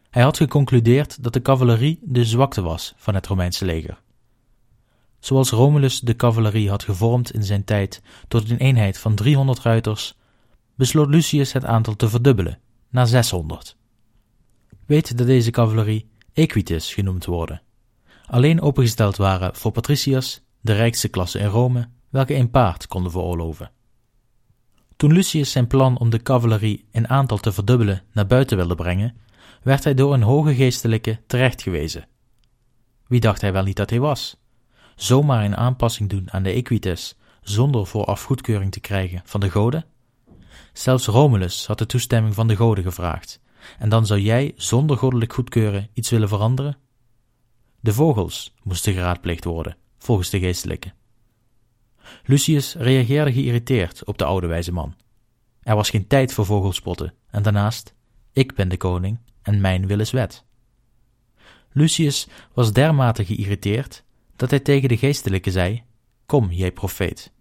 Hij 0.10 0.24
had 0.24 0.38
geconcludeerd 0.38 1.24
dat 1.24 1.34
de 1.34 1.42
cavalerie 1.42 2.00
de 2.02 2.26
zwakte 2.26 2.62
was 2.62 2.94
van 2.98 3.16
het 3.16 3.28
Romeinse 3.28 3.66
leger. 3.66 4.02
Zoals 5.20 5.50
Romulus 5.50 6.00
de 6.00 6.16
cavalerie 6.16 6.70
had 6.70 6.84
gevormd 6.84 7.32
in 7.34 7.44
zijn 7.44 7.64
tijd 7.64 8.02
tot 8.28 8.50
een 8.50 8.58
eenheid 8.58 8.98
van 8.98 9.16
300 9.16 9.60
ruiters, 9.60 10.18
besloot 10.76 11.10
Lucius 11.10 11.54
het 11.54 11.66
aantal 11.66 11.96
te 11.96 12.10
verdubbelen 12.10 12.60
naar 12.90 13.08
600. 13.08 13.76
Weet 14.86 15.18
dat 15.18 15.28
deze 15.28 15.52
cavalerie 15.52 16.10
equites 16.34 16.94
genoemd 16.94 17.26
worden, 17.26 17.62
alleen 18.30 18.62
opengesteld 18.62 19.18
waren 19.18 19.56
voor 19.56 19.72
patriciërs, 19.72 20.42
de 20.62 20.74
rijkste 20.74 21.08
klasse 21.08 21.40
in 21.40 21.48
Rome, 21.48 21.90
welke 22.10 22.36
een 22.36 22.50
paard 22.50 22.88
konden 22.88 23.12
veroorloven. 23.12 23.72
Toen 24.96 25.14
Lucius 25.14 25.52
zijn 25.52 25.68
plan 25.68 25.98
om 25.98 26.10
de 26.10 26.22
cavalerie 26.22 26.88
in 26.92 27.10
aantal 27.10 27.38
te 27.38 27.52
verdubbelen 27.52 28.04
naar 28.14 28.28
buiten 28.28 28.58
wilde 28.58 28.76
brengen, 28.76 29.18
werd 29.64 29.84
hij 29.84 29.94
door 29.94 30.14
een 30.14 30.22
hoge 30.22 30.56
geestelijke 30.56 31.22
terechtgewezen. 31.28 32.08
Wie 33.08 33.20
dacht 33.20 33.42
hij 33.42 33.54
wel 33.54 33.64
niet 33.64 33.76
dat 33.76 33.90
hij 33.90 34.00
was? 34.00 34.38
Zomaar 34.96 35.46
een 35.46 35.58
aanpassing 35.58 36.10
doen 36.10 36.32
aan 36.32 36.44
de 36.44 36.52
equites 36.52 37.18
zonder 37.42 37.88
vooraf 37.88 38.24
goedkeuring 38.24 38.72
te 38.72 38.80
krijgen 38.80 39.22
van 39.26 39.40
de 39.40 39.50
goden? 39.50 39.86
Zelfs 40.74 41.06
Romulus 41.06 41.68
had 41.68 41.78
de 41.78 41.86
toestemming 41.86 42.36
van 42.36 42.48
de 42.48 42.56
goden 42.56 42.84
gevraagd, 42.84 43.40
en 43.80 43.90
dan 43.90 44.06
zou 44.06 44.20
jij 44.20 44.54
zonder 44.56 44.98
goddelijk 44.98 45.34
goedkeuren 45.34 45.90
iets 45.94 46.10
willen 46.10 46.30
veranderen? 46.30 46.78
De 47.80 47.94
vogels 47.94 48.54
moesten 48.64 48.94
geraadpleegd 48.94 49.44
worden, 49.44 49.78
volgens 49.98 50.30
de 50.30 50.40
geestelijke. 50.40 50.94
Lucius 52.24 52.76
reageerde 52.76 53.34
geïrriteerd 53.34 54.06
op 54.06 54.18
de 54.18 54.26
oude 54.26 54.48
wijze 54.48 54.72
man. 54.72 54.96
Er 55.62 55.76
was 55.76 55.90
geen 55.90 56.08
tijd 56.08 56.34
voor 56.34 56.46
vogelspotten, 56.46 57.14
en 57.30 57.44
daarnaast, 57.44 57.94
ik 58.34 58.56
ben 58.56 58.70
de 58.70 58.78
koning 58.78 59.20
en 59.42 59.62
mijn 59.62 59.88
wil 59.88 60.00
is 60.00 60.12
wet. 60.12 60.44
Lucius 61.72 62.28
was 62.54 62.74
dermate 62.74 63.26
geïrriteerd 63.26 64.04
dat 64.36 64.50
hij 64.50 64.60
tegen 64.60 64.90
de 64.90 64.98
geestelijke 64.98 65.52
zei: 65.52 65.84
Kom, 66.26 66.52
jij 66.52 66.72
profeet, 66.72 67.32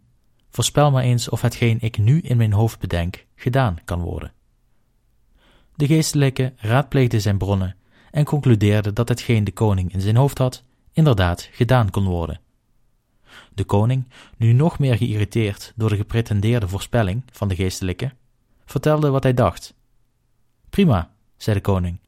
voorspel 0.50 0.90
maar 0.90 1.02
eens 1.02 1.28
of 1.28 1.40
hetgeen 1.40 1.80
ik 1.80 1.98
nu 1.98 2.20
in 2.20 2.36
mijn 2.36 2.52
hoofd 2.52 2.78
bedenk 2.78 3.26
gedaan 3.34 3.76
kan 3.84 4.00
worden. 4.00 4.32
De 5.74 5.86
geestelijke 5.86 6.52
raadpleegde 6.56 7.20
zijn 7.20 7.38
bronnen 7.38 7.76
en 8.10 8.24
concludeerde 8.24 8.92
dat 8.92 9.08
hetgeen 9.08 9.44
de 9.44 9.52
koning 9.52 9.92
in 9.92 10.00
zijn 10.00 10.16
hoofd 10.16 10.38
had, 10.38 10.64
inderdaad 10.92 11.48
gedaan 11.52 11.90
kon 11.90 12.04
worden. 12.04 12.40
De 13.54 13.64
koning, 13.64 14.08
nu 14.36 14.52
nog 14.52 14.78
meer 14.78 14.96
geïrriteerd 14.96 15.72
door 15.76 15.88
de 15.88 15.96
gepretendeerde 15.96 16.68
voorspelling 16.68 17.22
van 17.32 17.48
de 17.48 17.54
geestelijke, 17.54 18.12
vertelde 18.64 19.10
wat 19.10 19.22
hij 19.22 19.34
dacht. 19.34 19.74
Prima, 20.70 21.10
zei 21.36 21.56
de 21.56 21.62
koning. 21.62 22.00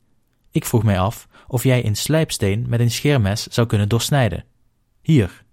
Ik 0.51 0.65
vroeg 0.65 0.83
mij 0.83 0.99
af 0.99 1.29
of 1.49 1.63
jij 1.63 1.87
een 1.87 1.97
slijpsteen 1.97 2.69
met 2.69 2.81
een 2.81 2.91
scheermes 2.91 3.47
zou 3.47 3.67
kunnen 3.67 3.89
doorsnijden. 3.89 4.45
Hier, 5.03 5.45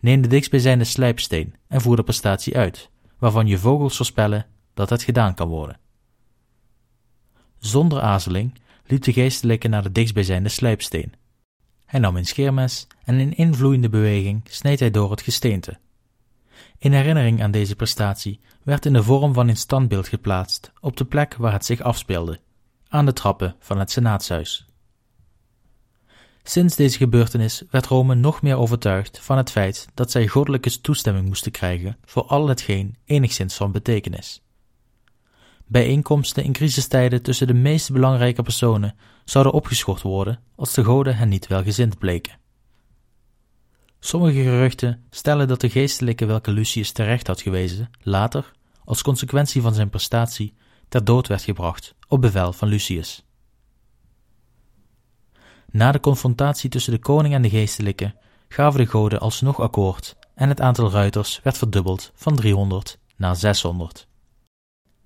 neem 0.00 0.22
de 0.22 0.28
dichtstbijzijnde 0.28 0.84
slijpsteen 0.84 1.54
en 1.68 1.80
voer 1.80 1.96
de 1.96 2.02
prestatie 2.02 2.56
uit, 2.56 2.90
waarvan 3.18 3.46
je 3.46 3.58
vogels 3.58 3.96
voorspellen 3.96 4.46
dat 4.74 4.90
het 4.90 5.02
gedaan 5.02 5.34
kan 5.34 5.48
worden. 5.48 5.78
Zonder 7.58 8.00
aarzeling 8.00 8.52
liep 8.86 9.02
de 9.02 9.12
geestelijke 9.12 9.68
naar 9.68 9.82
de 9.82 9.92
dichtstbijzijnde 9.92 10.48
slijpsteen. 10.48 11.12
Hij 11.84 12.00
nam 12.00 12.16
een 12.16 12.26
scheermes 12.26 12.86
en 13.04 13.18
in 13.18 13.36
invloeiende 13.36 13.88
beweging 13.88 14.42
sneed 14.44 14.80
hij 14.80 14.90
door 14.90 15.10
het 15.10 15.22
gesteente. 15.22 15.78
In 16.78 16.92
herinnering 16.92 17.42
aan 17.42 17.50
deze 17.50 17.76
prestatie 17.76 18.40
werd 18.62 18.86
in 18.86 18.92
de 18.92 19.02
vorm 19.02 19.34
van 19.34 19.48
een 19.48 19.56
standbeeld 19.56 20.08
geplaatst 20.08 20.72
op 20.80 20.96
de 20.96 21.04
plek 21.04 21.34
waar 21.34 21.52
het 21.52 21.64
zich 21.64 21.80
afspeelde, 21.80 22.40
aan 22.88 23.06
de 23.06 23.12
trappen 23.12 23.56
van 23.58 23.78
het 23.78 23.90
Senaatshuis. 23.90 24.66
Sinds 26.42 26.76
deze 26.76 26.96
gebeurtenis 26.96 27.62
werd 27.70 27.86
Rome 27.86 28.14
nog 28.14 28.42
meer 28.42 28.56
overtuigd 28.56 29.20
van 29.20 29.36
het 29.36 29.50
feit 29.50 29.86
dat 29.94 30.10
zij 30.10 30.28
goddelijke 30.28 30.80
toestemming 30.80 31.26
moesten 31.26 31.52
krijgen 31.52 31.96
voor 32.04 32.22
al 32.22 32.48
hetgeen 32.48 32.96
enigszins 33.04 33.54
van 33.54 33.72
betekenis. 33.72 34.43
Bijeenkomsten 35.74 36.44
in 36.44 36.52
crisistijden 36.52 37.22
tussen 37.22 37.46
de 37.46 37.54
meest 37.54 37.92
belangrijke 37.92 38.42
personen 38.42 38.96
zouden 39.24 39.52
opgeschort 39.52 40.02
worden 40.02 40.40
als 40.56 40.74
de 40.74 40.84
goden 40.84 41.16
hen 41.16 41.28
niet 41.28 41.46
welgezind 41.46 41.98
bleken. 41.98 42.38
Sommige 44.00 44.42
geruchten 44.42 45.04
stellen 45.10 45.48
dat 45.48 45.60
de 45.60 45.70
geestelijke 45.70 46.24
welke 46.24 46.50
Lucius 46.50 46.92
terecht 46.92 47.26
had 47.26 47.40
gewezen, 47.40 47.90
later, 48.02 48.52
als 48.84 49.02
consequentie 49.02 49.62
van 49.62 49.74
zijn 49.74 49.90
prestatie, 49.90 50.54
ter 50.88 51.04
dood 51.04 51.26
werd 51.26 51.42
gebracht 51.42 51.94
op 52.08 52.20
bevel 52.20 52.52
van 52.52 52.68
Lucius. 52.68 53.24
Na 55.70 55.92
de 55.92 56.00
confrontatie 56.00 56.70
tussen 56.70 56.92
de 56.92 56.98
koning 56.98 57.34
en 57.34 57.42
de 57.42 57.50
geestelijke 57.50 58.14
gaven 58.48 58.80
de 58.80 58.86
goden 58.86 59.20
alsnog 59.20 59.60
akkoord 59.60 60.16
en 60.34 60.48
het 60.48 60.60
aantal 60.60 60.90
ruiters 60.90 61.40
werd 61.42 61.58
verdubbeld 61.58 62.12
van 62.14 62.36
300 62.36 62.98
naar 63.16 63.36
600. 63.36 64.06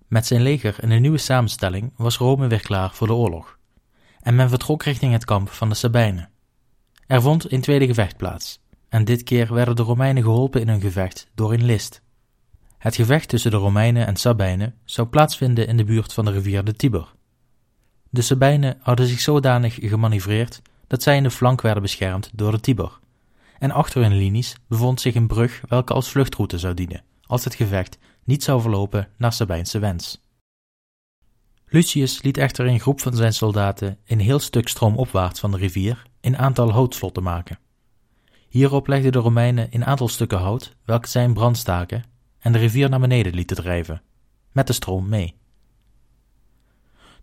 Met 0.09 0.27
zijn 0.27 0.43
leger 0.43 0.83
in 0.83 0.91
een 0.91 1.00
nieuwe 1.00 1.19
samenstelling 1.19 1.93
was 1.97 2.17
Rome 2.17 2.47
weer 2.47 2.61
klaar 2.61 2.95
voor 2.95 3.07
de 3.07 3.12
oorlog, 3.12 3.59
en 4.21 4.35
men 4.35 4.49
vertrok 4.49 4.83
richting 4.83 5.12
het 5.12 5.25
kamp 5.25 5.49
van 5.49 5.69
de 5.69 5.75
Sabijnen. 5.75 6.31
Er 7.07 7.23
vond 7.23 7.53
een 7.53 7.61
tweede 7.61 7.87
gevecht 7.87 8.17
plaats, 8.17 8.61
en 8.88 9.05
dit 9.05 9.23
keer 9.23 9.55
werden 9.55 9.77
de 9.77 9.83
Romeinen 9.83 10.23
geholpen 10.23 10.61
in 10.61 10.69
hun 10.69 10.81
gevecht 10.81 11.31
door 11.35 11.53
een 11.53 11.65
list. 11.65 12.03
Het 12.79 12.97
gevecht 12.97 13.29
tussen 13.29 13.50
de 13.50 13.57
Romeinen 13.57 14.07
en 14.07 14.17
Sabijnen 14.17 14.75
zou 14.85 15.09
plaatsvinden 15.09 15.67
in 15.67 15.77
de 15.77 15.85
buurt 15.85 16.12
van 16.12 16.25
de 16.25 16.31
rivier 16.31 16.65
de 16.65 16.77
Tiber. 16.77 17.15
De 18.11 18.23
Sabijnen 18.23 18.79
hadden 18.81 19.07
zich 19.07 19.21
zodanig 19.21 19.75
gemanoeuvreerd 19.81 20.62
dat 20.87 21.03
zij 21.03 21.17
in 21.17 21.23
de 21.23 21.31
flank 21.31 21.61
werden 21.61 21.83
beschermd 21.83 22.31
door 22.35 22.50
de 22.50 22.61
Tiber, 22.61 22.99
en 23.59 23.71
achter 23.71 24.03
hun 24.03 24.17
linies 24.17 24.57
bevond 24.69 25.00
zich 25.00 25.15
een 25.15 25.27
brug 25.27 25.62
welke 25.69 25.93
als 25.93 26.11
vluchtroute 26.11 26.59
zou 26.59 26.75
dienen, 26.75 27.05
als 27.27 27.45
het 27.45 27.55
gevecht 27.55 27.99
niet 28.28 28.42
zou 28.42 28.61
verlopen 28.61 29.08
naar 29.16 29.32
Sabijnse 29.32 29.78
wens. 29.78 30.23
Lucius 31.66 32.23
liet 32.23 32.37
echter 32.37 32.66
een 32.66 32.80
groep 32.80 33.00
van 33.00 33.14
zijn 33.14 33.32
soldaten 33.32 33.99
een 34.06 34.20
heel 34.20 34.38
stuk 34.38 34.68
stroomopwaarts 34.68 35.40
van 35.40 35.50
de 35.50 35.56
rivier 35.56 36.02
een 36.20 36.37
aantal 36.37 36.70
houtslotten 36.70 37.23
maken. 37.23 37.58
Hierop 38.49 38.87
legden 38.87 39.12
de 39.12 39.18
Romeinen 39.18 39.66
een 39.70 39.85
aantal 39.85 40.08
stukken 40.08 40.38
hout, 40.38 40.76
welke 40.85 41.08
zij 41.08 41.23
in 41.23 41.32
brand 41.32 41.56
staken, 41.56 42.04
en 42.38 42.52
de 42.52 42.58
rivier 42.58 42.88
naar 42.88 43.00
beneden 43.00 43.35
lieten 43.35 43.56
drijven, 43.56 44.02
met 44.52 44.66
de 44.66 44.73
stroom 44.73 45.08
mee. 45.08 45.35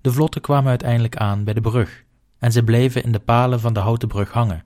De 0.01 0.11
vlotten 0.11 0.41
kwamen 0.41 0.69
uiteindelijk 0.69 1.17
aan 1.17 1.43
bij 1.43 1.53
de 1.53 1.61
brug, 1.61 2.03
en 2.39 2.51
ze 2.51 2.63
bleven 2.63 3.03
in 3.03 3.11
de 3.11 3.19
palen 3.19 3.59
van 3.59 3.73
de 3.73 3.79
houten 3.79 4.07
brug 4.07 4.31
hangen. 4.31 4.65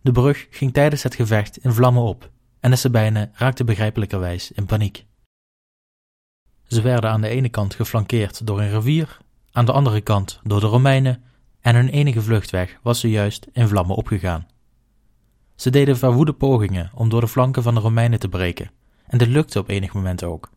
De 0.00 0.12
brug 0.12 0.46
ging 0.50 0.72
tijdens 0.72 1.02
het 1.02 1.14
gevecht 1.14 1.56
in 1.56 1.72
vlammen 1.72 2.02
op, 2.02 2.30
en 2.60 2.70
de 2.70 2.76
Sabijnen 2.76 3.30
raakten 3.34 3.66
begrijpelijkerwijs 3.66 4.52
in 4.52 4.66
paniek. 4.66 5.08
Ze 6.70 6.80
werden 6.80 7.10
aan 7.10 7.20
de 7.20 7.28
ene 7.28 7.48
kant 7.48 7.74
geflankeerd 7.74 8.46
door 8.46 8.60
een 8.60 8.70
rivier, 8.70 9.18
aan 9.52 9.64
de 9.64 9.72
andere 9.72 10.00
kant 10.00 10.40
door 10.42 10.60
de 10.60 10.66
Romeinen, 10.66 11.22
en 11.60 11.74
hun 11.74 11.88
enige 11.88 12.22
vluchtweg 12.22 12.78
was 12.82 13.00
zojuist 13.00 13.46
in 13.52 13.68
vlammen 13.68 13.96
opgegaan. 13.96 14.46
Ze 15.54 15.70
deden 15.70 15.98
verwoede 15.98 16.32
pogingen 16.32 16.90
om 16.94 17.08
door 17.08 17.20
de 17.20 17.28
flanken 17.28 17.62
van 17.62 17.74
de 17.74 17.80
Romeinen 17.80 18.18
te 18.18 18.28
breken, 18.28 18.70
en 19.06 19.18
dit 19.18 19.28
lukte 19.28 19.58
op 19.58 19.68
enig 19.68 19.92
moment 19.92 20.24
ook. 20.24 20.50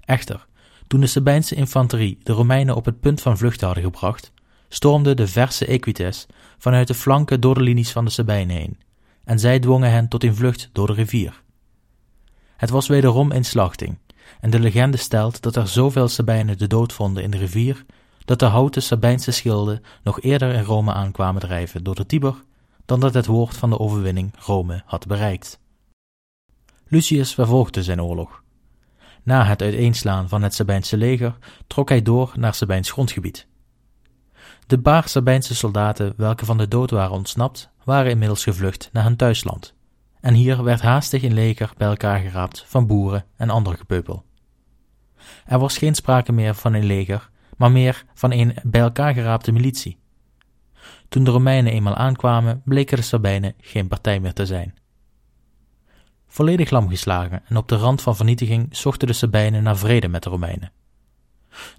Echter, 0.00 0.46
toen 0.86 1.00
de 1.00 1.06
Sabijnse 1.06 1.54
infanterie 1.54 2.18
de 2.22 2.32
Romeinen 2.32 2.76
op 2.76 2.84
het 2.84 3.00
punt 3.00 3.22
van 3.22 3.38
vlucht 3.38 3.60
hadden 3.60 3.82
gebracht, 3.82 4.32
stormde 4.68 5.14
de 5.14 5.26
verse 5.26 5.66
Equites 5.66 6.26
vanuit 6.58 6.86
de 6.86 6.94
flanken 6.94 7.40
door 7.40 7.54
de 7.54 7.62
linies 7.62 7.92
van 7.92 8.04
de 8.04 8.10
Sabijnen 8.10 8.56
heen, 8.56 8.78
en 9.24 9.38
zij 9.38 9.58
dwongen 9.58 9.90
hen 9.90 10.08
tot 10.08 10.24
een 10.24 10.34
vlucht 10.34 10.70
door 10.72 10.86
de 10.86 10.92
rivier. 10.92 11.42
Het 12.56 12.70
was 12.70 12.88
wederom 12.88 13.30
een 13.32 13.44
slachting, 13.44 13.98
en 14.40 14.50
de 14.50 14.60
legende 14.60 14.96
stelt 14.96 15.42
dat 15.42 15.56
er 15.56 15.68
zoveel 15.68 16.08
Sabijnen 16.08 16.58
de 16.58 16.66
dood 16.66 16.92
vonden 16.92 17.22
in 17.22 17.30
de 17.30 17.38
rivier, 17.38 17.84
dat 18.24 18.38
de 18.38 18.44
houten 18.44 18.82
Sabijnse 18.82 19.30
schilden 19.30 19.82
nog 20.02 20.20
eerder 20.20 20.54
in 20.54 20.62
Rome 20.62 20.92
aankwamen 20.92 21.40
drijven 21.40 21.84
door 21.84 21.94
de 21.94 22.06
Tiber, 22.06 22.34
dan 22.84 23.00
dat 23.00 23.14
het 23.14 23.26
woord 23.26 23.56
van 23.56 23.70
de 23.70 23.78
overwinning 23.78 24.34
Rome 24.38 24.82
had 24.84 25.06
bereikt. 25.06 25.60
Lucius 26.88 27.34
vervolgde 27.34 27.82
zijn 27.82 28.02
oorlog. 28.02 28.42
Na 29.22 29.44
het 29.44 29.62
uiteenslaan 29.62 30.28
van 30.28 30.42
het 30.42 30.54
Sabijnse 30.54 30.96
leger 30.96 31.38
trok 31.66 31.88
hij 31.88 32.02
door 32.02 32.32
naar 32.36 32.54
Sabijns 32.54 32.90
grondgebied. 32.90 33.46
De 34.66 34.80
paar 34.80 35.08
Sabijnse 35.08 35.54
soldaten 35.54 36.14
welke 36.16 36.44
van 36.44 36.58
de 36.58 36.68
dood 36.68 36.90
waren 36.90 37.16
ontsnapt, 37.16 37.70
waren 37.84 38.10
inmiddels 38.10 38.42
gevlucht 38.42 38.88
naar 38.92 39.04
hun 39.04 39.16
thuisland, 39.16 39.74
en 40.20 40.34
hier 40.34 40.62
werd 40.62 40.80
haastig 40.80 41.22
een 41.22 41.34
leger 41.34 41.72
bij 41.76 41.88
elkaar 41.88 42.18
geraapt 42.18 42.64
van 42.66 42.86
boeren 42.86 43.24
en 43.36 43.50
ander 43.50 43.76
gepeupel. 43.76 44.24
Er 45.46 45.58
was 45.58 45.78
geen 45.78 45.94
sprake 45.94 46.32
meer 46.32 46.54
van 46.54 46.74
een 46.74 46.84
leger, 46.84 47.30
maar 47.56 47.72
meer 47.72 48.04
van 48.14 48.32
een 48.32 48.54
bij 48.62 48.80
elkaar 48.80 49.14
geraapte 49.14 49.52
militie. 49.52 49.98
Toen 51.08 51.24
de 51.24 51.30
Romeinen 51.30 51.72
eenmaal 51.72 51.94
aankwamen, 51.94 52.62
bleken 52.64 52.96
de 52.96 53.02
Sabijnen 53.02 53.54
geen 53.60 53.88
partij 53.88 54.20
meer 54.20 54.32
te 54.32 54.46
zijn. 54.46 54.74
Volledig 56.26 56.70
lamgeslagen 56.70 57.42
en 57.46 57.56
op 57.56 57.68
de 57.68 57.76
rand 57.76 58.02
van 58.02 58.16
vernietiging 58.16 58.76
zochten 58.76 59.06
de 59.06 59.12
Sabijnen 59.12 59.62
naar 59.62 59.76
vrede 59.76 60.08
met 60.08 60.22
de 60.22 60.30
Romeinen. 60.30 60.72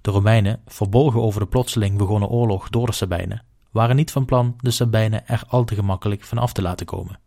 De 0.02 0.12
Romeinen, 0.12 0.62
verbolgen 0.66 1.22
over 1.22 1.40
de 1.40 1.48
plotseling 1.48 1.98
begonnen 1.98 2.30
oorlog 2.30 2.70
door 2.70 2.86
de 2.86 2.92
Sabijnen, 2.92 3.46
waren 3.72 3.96
niet 3.96 4.12
van 4.12 4.26
plan 4.26 4.54
de 4.58 4.72
Sabijnen 4.72 5.28
er 5.28 5.44
al 5.48 5.64
te 5.64 5.76
gemakkelijk 5.76 6.24
van 6.24 6.38
af 6.38 6.54
te 6.54 6.62
laten 6.62 6.86
komen. 6.86 7.20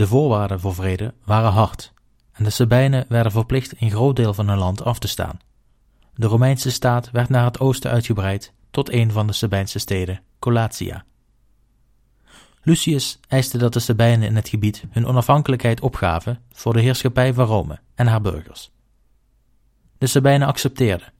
De 0.00 0.06
voorwaarden 0.06 0.60
voor 0.60 0.74
vrede 0.74 1.14
waren 1.24 1.52
hard, 1.52 1.92
en 2.32 2.44
de 2.44 2.50
Sabijnen 2.50 3.04
werden 3.08 3.32
verplicht 3.32 3.74
een 3.78 3.90
groot 3.90 4.16
deel 4.16 4.34
van 4.34 4.48
hun 4.48 4.58
land 4.58 4.84
af 4.84 4.98
te 4.98 5.08
staan. 5.08 5.38
De 6.14 6.26
Romeinse 6.26 6.70
staat 6.70 7.10
werd 7.10 7.28
naar 7.28 7.44
het 7.44 7.60
oosten 7.60 7.90
uitgebreid 7.90 8.52
tot 8.70 8.92
een 8.92 9.12
van 9.12 9.26
de 9.26 9.32
Sabijnse 9.32 9.78
steden, 9.78 10.20
Colatia. 10.38 11.04
Lucius 12.62 13.20
eiste 13.28 13.58
dat 13.58 13.72
de 13.72 13.80
Sabijnen 13.80 14.28
in 14.28 14.36
het 14.36 14.48
gebied 14.48 14.84
hun 14.90 15.06
onafhankelijkheid 15.06 15.80
opgaven 15.80 16.38
voor 16.52 16.72
de 16.72 16.80
heerschappij 16.80 17.34
van 17.34 17.46
Rome 17.46 17.78
en 17.94 18.06
haar 18.06 18.20
burgers. 18.20 18.70
De 19.98 20.06
Sabijnen 20.06 20.48
accepteerden. 20.48 21.12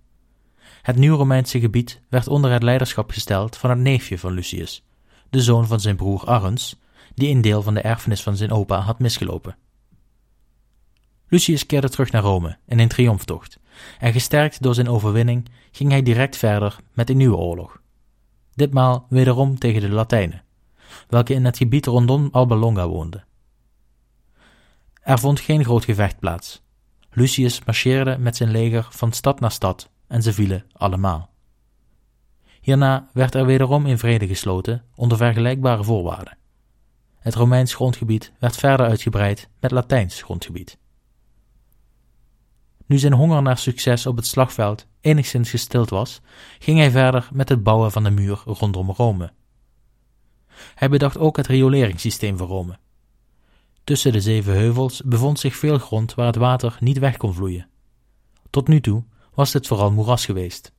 Het 0.83 0.97
nieuw 0.97 1.17
Romeinse 1.17 1.61
gebied 1.61 2.01
werd 2.09 2.29
onder 2.29 2.51
het 2.51 2.63
leiderschap 2.63 3.11
gesteld 3.11 3.57
van 3.57 3.71
het 3.71 3.79
neefje 3.79 4.19
van 4.19 4.33
Lucius, 4.33 4.85
de 5.31 5.41
zoon 5.41 5.67
van 5.67 5.81
zijn 5.81 5.97
broer 5.97 6.25
Arrens, 6.25 6.80
die 7.15 7.35
een 7.35 7.41
deel 7.41 7.63
van 7.63 7.75
de 7.75 7.81
erfenis 7.81 8.23
van 8.23 8.37
zijn 8.37 8.51
opa 8.51 8.81
had 8.81 8.99
misgelopen. 8.99 9.57
Lucius 11.29 11.67
keerde 11.67 11.89
terug 11.89 12.11
naar 12.11 12.23
Rome 12.23 12.59
in 12.67 12.79
een 12.79 12.89
triomftocht, 12.89 13.59
en 13.99 14.13
gesterkt 14.13 14.63
door 14.63 14.75
zijn 14.75 14.89
overwinning 14.89 15.49
ging 15.71 15.91
hij 15.91 16.03
direct 16.03 16.37
verder 16.37 16.77
met 16.93 17.11
een 17.11 17.17
nieuwe 17.17 17.37
oorlog. 17.37 17.81
Ditmaal 18.55 19.07
wederom 19.09 19.59
tegen 19.59 19.81
de 19.81 19.89
Latijnen, 19.89 20.43
welke 21.09 21.35
in 21.35 21.45
het 21.45 21.57
gebied 21.57 21.87
rondom 21.87 22.29
Alba 22.33 22.55
Longa 22.55 22.89
woonden. 22.89 23.25
Er 25.01 25.19
vond 25.19 25.41
geen 25.41 25.65
groot 25.65 25.85
gevecht 25.85 26.19
plaats. 26.19 26.63
Lucius 27.11 27.65
marcheerde 27.65 28.19
met 28.19 28.37
zijn 28.37 28.51
leger 28.51 28.87
van 28.91 29.13
stad 29.13 29.41
naar 29.41 29.53
stad 29.53 29.91
en 30.07 30.23
ze 30.23 30.33
vielen 30.33 30.65
allemaal. 30.73 31.31
Hierna 32.61 33.09
werd 33.13 33.35
er 33.35 33.47
wederom 33.47 33.87
in 33.87 33.99
vrede 33.99 34.27
gesloten 34.27 34.85
onder 34.95 35.17
vergelijkbare 35.17 35.85
voorwaarden. 35.85 36.39
Het 37.21 37.35
Romeins 37.35 37.75
grondgebied 37.75 38.33
werd 38.39 38.57
verder 38.57 38.87
uitgebreid 38.87 39.49
met 39.61 39.71
Latijns 39.71 40.23
grondgebied. 40.23 40.79
Nu 42.87 42.99
zijn 42.99 43.13
honger 43.13 43.43
naar 43.43 43.59
succes 43.59 44.07
op 44.07 44.17
het 44.17 44.27
slagveld 44.27 44.87
enigszins 45.01 45.51
gestild 45.51 45.91
was, 45.91 46.21
ging 46.59 46.79
hij 46.79 46.91
verder 46.91 47.29
met 47.33 47.49
het 47.49 47.63
bouwen 47.63 47.93
van 47.93 48.05
de 48.05 48.11
muur 48.11 48.43
rondom 48.45 48.91
Rome. 48.91 49.33
Hij 50.75 50.89
bedacht 50.89 51.19
ook 51.19 51.37
het 51.37 51.47
rioleringssysteem 51.47 52.37
voor 52.37 52.47
Rome. 52.47 52.79
Tussen 53.85 54.13
de 54.13 54.21
zeven 54.21 54.53
heuvels 54.53 55.03
bevond 55.05 55.39
zich 55.39 55.57
veel 55.57 55.79
grond 55.79 56.15
waar 56.15 56.27
het 56.27 56.37
water 56.37 56.77
niet 56.81 56.99
weg 56.99 57.17
kon 57.17 57.35
vloeien. 57.35 57.69
Tot 58.51 58.69
nu 58.69 58.81
toe 58.81 59.05
was 59.35 59.53
dit 59.53 59.67
vooral 59.67 59.93
moeras 59.93 60.25
geweest. 60.25 60.73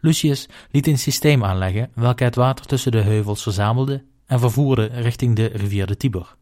Lucius 0.00 0.48
liet 0.70 0.86
een 0.86 0.98
systeem 0.98 1.44
aanleggen 1.44 1.90
welke 1.94 2.24
het 2.24 2.34
water 2.34 2.66
tussen 2.66 2.92
de 2.92 3.00
heuvels 3.00 3.42
verzamelde 3.42 4.04
en 4.26 4.40
vervoerde 4.40 4.86
richting 4.86 5.36
de 5.36 5.46
rivier 5.46 5.86
de 5.86 5.96
Tiber, 5.96 6.36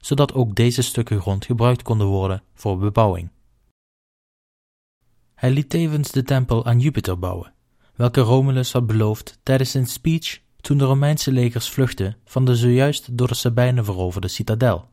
zodat 0.00 0.34
ook 0.34 0.54
deze 0.54 0.82
stukken 0.82 1.20
grond 1.20 1.44
gebruikt 1.44 1.82
konden 1.82 2.06
worden 2.06 2.42
voor 2.54 2.78
bebouwing. 2.78 3.30
Hij 5.34 5.50
liet 5.50 5.68
tevens 5.68 6.10
de 6.10 6.22
tempel 6.22 6.64
aan 6.64 6.80
Jupiter 6.80 7.18
bouwen, 7.18 7.52
welke 7.94 8.20
Romulus 8.20 8.72
had 8.72 8.86
beloofd 8.86 9.38
tijdens 9.42 9.70
zijn 9.70 9.86
speech 9.86 10.40
toen 10.60 10.78
de 10.78 10.84
Romeinse 10.84 11.32
legers 11.32 11.68
vluchtten 11.68 12.16
van 12.24 12.44
de 12.44 12.56
zojuist 12.56 13.18
door 13.18 13.28
de 13.28 13.34
Sabijnen 13.34 13.84
veroverde 13.84 14.28
citadel. 14.28 14.88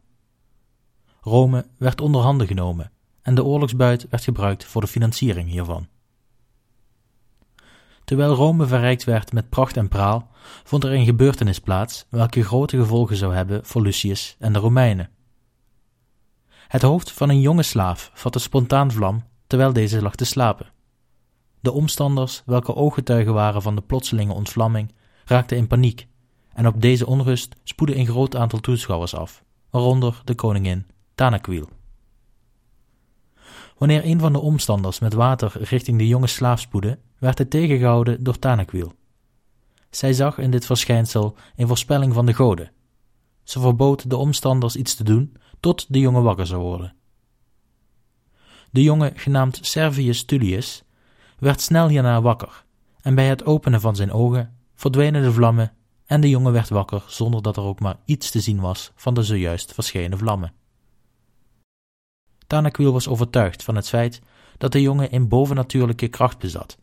Rome 1.21 1.65
werd 1.77 2.01
onder 2.01 2.21
handen 2.21 2.47
genomen 2.47 2.91
en 3.21 3.35
de 3.35 3.43
oorlogsbuit 3.43 4.07
werd 4.09 4.23
gebruikt 4.23 4.65
voor 4.65 4.81
de 4.81 4.87
financiering 4.87 5.49
hiervan. 5.49 5.87
Terwijl 8.11 8.33
Rome 8.33 8.65
verrijkt 8.65 9.03
werd 9.03 9.33
met 9.33 9.49
pracht 9.49 9.77
en 9.77 9.87
praal, 9.87 10.29
vond 10.63 10.83
er 10.83 10.91
een 10.91 11.05
gebeurtenis 11.05 11.59
plaats 11.59 12.05
welke 12.09 12.43
grote 12.43 12.77
gevolgen 12.77 13.15
zou 13.15 13.33
hebben 13.35 13.65
voor 13.65 13.81
Lucius 13.81 14.35
en 14.39 14.53
de 14.53 14.59
Romeinen. 14.59 15.09
Het 16.67 16.81
hoofd 16.81 17.11
van 17.11 17.29
een 17.29 17.41
jonge 17.41 17.63
slaaf 17.63 18.11
vatte 18.13 18.39
spontaan 18.39 18.91
vlam 18.91 19.23
terwijl 19.47 19.73
deze 19.73 20.01
lag 20.01 20.15
te 20.15 20.25
slapen. 20.25 20.71
De 21.59 21.71
omstanders, 21.71 22.41
welke 22.45 22.75
ooggetuigen 22.75 23.33
waren 23.33 23.61
van 23.61 23.75
de 23.75 23.81
plotselinge 23.81 24.33
ontvlamming, 24.33 24.93
raakten 25.25 25.57
in 25.57 25.67
paniek, 25.67 26.07
en 26.53 26.67
op 26.67 26.81
deze 26.81 27.05
onrust 27.05 27.55
spoedde 27.63 27.95
een 27.95 28.07
groot 28.07 28.35
aantal 28.35 28.59
toeschouwers 28.59 29.15
af, 29.15 29.43
waaronder 29.69 30.21
de 30.23 30.35
koningin 30.35 30.85
Tanakwil. 31.15 31.69
Wanneer 33.81 34.05
een 34.05 34.19
van 34.19 34.33
de 34.33 34.39
omstanders 34.39 34.99
met 34.99 35.13
water 35.13 35.53
richting 35.59 35.97
de 35.97 36.07
jonge 36.07 36.27
slaaf 36.27 36.59
spoedde, 36.59 36.99
werd 37.17 37.37
hij 37.37 37.47
tegengehouden 37.47 38.23
door 38.23 38.39
Tanakwil. 38.39 38.93
Zij 39.89 40.13
zag 40.13 40.37
in 40.37 40.51
dit 40.51 40.65
verschijnsel 40.65 41.35
een 41.55 41.67
voorspelling 41.67 42.13
van 42.13 42.25
de 42.25 42.33
goden. 42.33 42.71
Ze 43.43 43.59
verbood 43.59 44.09
de 44.09 44.15
omstanders 44.15 44.75
iets 44.75 44.95
te 44.95 45.03
doen 45.03 45.37
tot 45.59 45.93
de 45.93 45.99
jongen 45.99 46.23
wakker 46.23 46.47
zou 46.47 46.61
worden. 46.61 46.93
De 48.71 48.83
jongen, 48.83 49.11
genaamd 49.15 49.59
Servius 49.61 50.25
Tullius, 50.25 50.83
werd 51.39 51.61
snel 51.61 51.87
hierna 51.87 52.21
wakker, 52.21 52.65
en 53.01 53.15
bij 53.15 53.27
het 53.27 53.45
openen 53.45 53.81
van 53.81 53.95
zijn 53.95 54.11
ogen 54.11 54.57
verdwenen 54.75 55.21
de 55.21 55.31
vlammen 55.31 55.73
en 56.05 56.21
de 56.21 56.29
jongen 56.29 56.51
werd 56.51 56.69
wakker 56.69 57.03
zonder 57.07 57.41
dat 57.41 57.57
er 57.57 57.63
ook 57.63 57.79
maar 57.79 57.97
iets 58.05 58.31
te 58.31 58.39
zien 58.39 58.59
was 58.59 58.91
van 58.95 59.13
de 59.13 59.23
zojuist 59.23 59.73
verschenen 59.73 60.17
vlammen. 60.17 60.53
Tanakwil 62.51 62.91
was 62.91 63.07
overtuigd 63.07 63.63
van 63.63 63.75
het 63.75 63.89
feit 63.89 64.21
dat 64.57 64.71
de 64.71 64.81
jongen 64.81 65.15
een 65.15 65.27
bovennatuurlijke 65.27 66.07
kracht 66.07 66.37
bezat, 66.37 66.77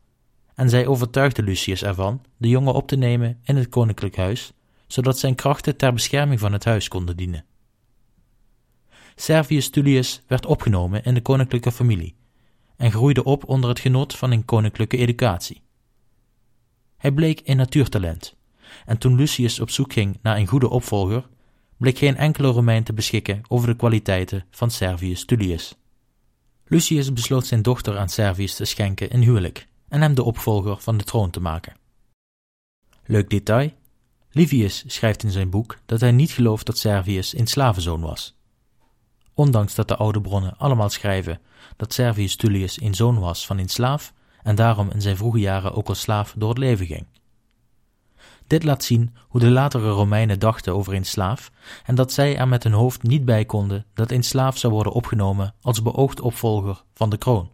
en 0.54 0.70
zij 0.70 0.86
overtuigde 0.86 1.42
Lucius 1.42 1.82
ervan 1.82 2.22
de 2.36 2.48
jongen 2.48 2.74
op 2.74 2.88
te 2.88 2.96
nemen 2.96 3.40
in 3.44 3.56
het 3.56 3.68
koninklijk 3.68 4.16
huis, 4.16 4.52
zodat 4.86 5.18
zijn 5.18 5.34
krachten 5.34 5.76
ter 5.76 5.92
bescherming 5.92 6.40
van 6.40 6.52
het 6.52 6.64
huis 6.64 6.88
konden 6.88 7.16
dienen. 7.16 7.44
Servius 9.14 9.70
Tullius 9.70 10.22
werd 10.26 10.46
opgenomen 10.46 11.04
in 11.04 11.14
de 11.14 11.22
koninklijke 11.22 11.72
familie 11.72 12.16
en 12.76 12.90
groeide 12.90 13.24
op 13.24 13.48
onder 13.48 13.68
het 13.68 13.80
genot 13.80 14.16
van 14.16 14.30
een 14.30 14.44
koninklijke 14.44 14.96
educatie. 14.96 15.62
Hij 16.96 17.12
bleek 17.12 17.40
een 17.44 17.56
natuurtalent, 17.56 18.36
en 18.86 18.98
toen 18.98 19.16
Lucius 19.16 19.60
op 19.60 19.70
zoek 19.70 19.92
ging 19.92 20.18
naar 20.22 20.36
een 20.36 20.46
goede 20.46 20.68
opvolger, 20.68 21.28
bleek 21.78 21.98
geen 21.98 22.16
enkele 22.16 22.48
Romein 22.48 22.84
te 22.84 22.92
beschikken 22.92 23.42
over 23.48 23.68
de 23.68 23.76
kwaliteiten 23.76 24.44
van 24.50 24.70
Servius 24.70 25.24
Tullius. 25.24 25.74
Lucius 26.64 27.12
besloot 27.12 27.46
zijn 27.46 27.62
dochter 27.62 27.98
aan 27.98 28.08
Servius 28.08 28.54
te 28.54 28.64
schenken 28.64 29.10
in 29.10 29.20
huwelijk 29.20 29.66
en 29.88 30.00
hem 30.00 30.14
de 30.14 30.22
opvolger 30.22 30.78
van 30.80 30.96
de 30.96 31.04
troon 31.04 31.30
te 31.30 31.40
maken. 31.40 31.76
Leuk 33.04 33.30
detail: 33.30 33.72
Livius 34.30 34.84
schrijft 34.86 35.22
in 35.22 35.30
zijn 35.30 35.50
boek 35.50 35.78
dat 35.86 36.00
hij 36.00 36.12
niet 36.12 36.30
gelooft 36.30 36.66
dat 36.66 36.78
Servius 36.78 37.36
een 37.36 37.46
slavenzoon 37.46 38.00
was. 38.00 38.36
Ondanks 39.34 39.74
dat 39.74 39.88
de 39.88 39.96
oude 39.96 40.20
bronnen 40.20 40.56
allemaal 40.58 40.90
schrijven 40.90 41.40
dat 41.76 41.92
Servius 41.92 42.36
Tullius 42.36 42.80
een 42.80 42.94
zoon 42.94 43.18
was 43.18 43.46
van 43.46 43.58
een 43.58 43.68
slaaf 43.68 44.12
en 44.42 44.54
daarom 44.54 44.90
in 44.90 45.00
zijn 45.00 45.16
vroege 45.16 45.38
jaren 45.38 45.74
ook 45.74 45.88
als 45.88 46.00
slaaf 46.00 46.34
door 46.36 46.48
het 46.48 46.58
leven 46.58 46.86
ging. 46.86 47.06
Dit 48.48 48.64
laat 48.64 48.84
zien 48.84 49.14
hoe 49.28 49.40
de 49.40 49.50
latere 49.50 49.90
Romeinen 49.90 50.38
dachten 50.38 50.74
over 50.74 50.94
een 50.94 51.06
slaaf 51.06 51.50
en 51.84 51.94
dat 51.94 52.12
zij 52.12 52.36
er 52.36 52.48
met 52.48 52.62
hun 52.62 52.72
hoofd 52.72 53.02
niet 53.02 53.24
bij 53.24 53.44
konden 53.44 53.84
dat 53.94 54.10
een 54.10 54.22
slaaf 54.22 54.58
zou 54.58 54.72
worden 54.72 54.92
opgenomen 54.92 55.54
als 55.60 55.82
beoogd 55.82 56.20
opvolger 56.20 56.82
van 56.94 57.10
de 57.10 57.16
kroon. 57.16 57.50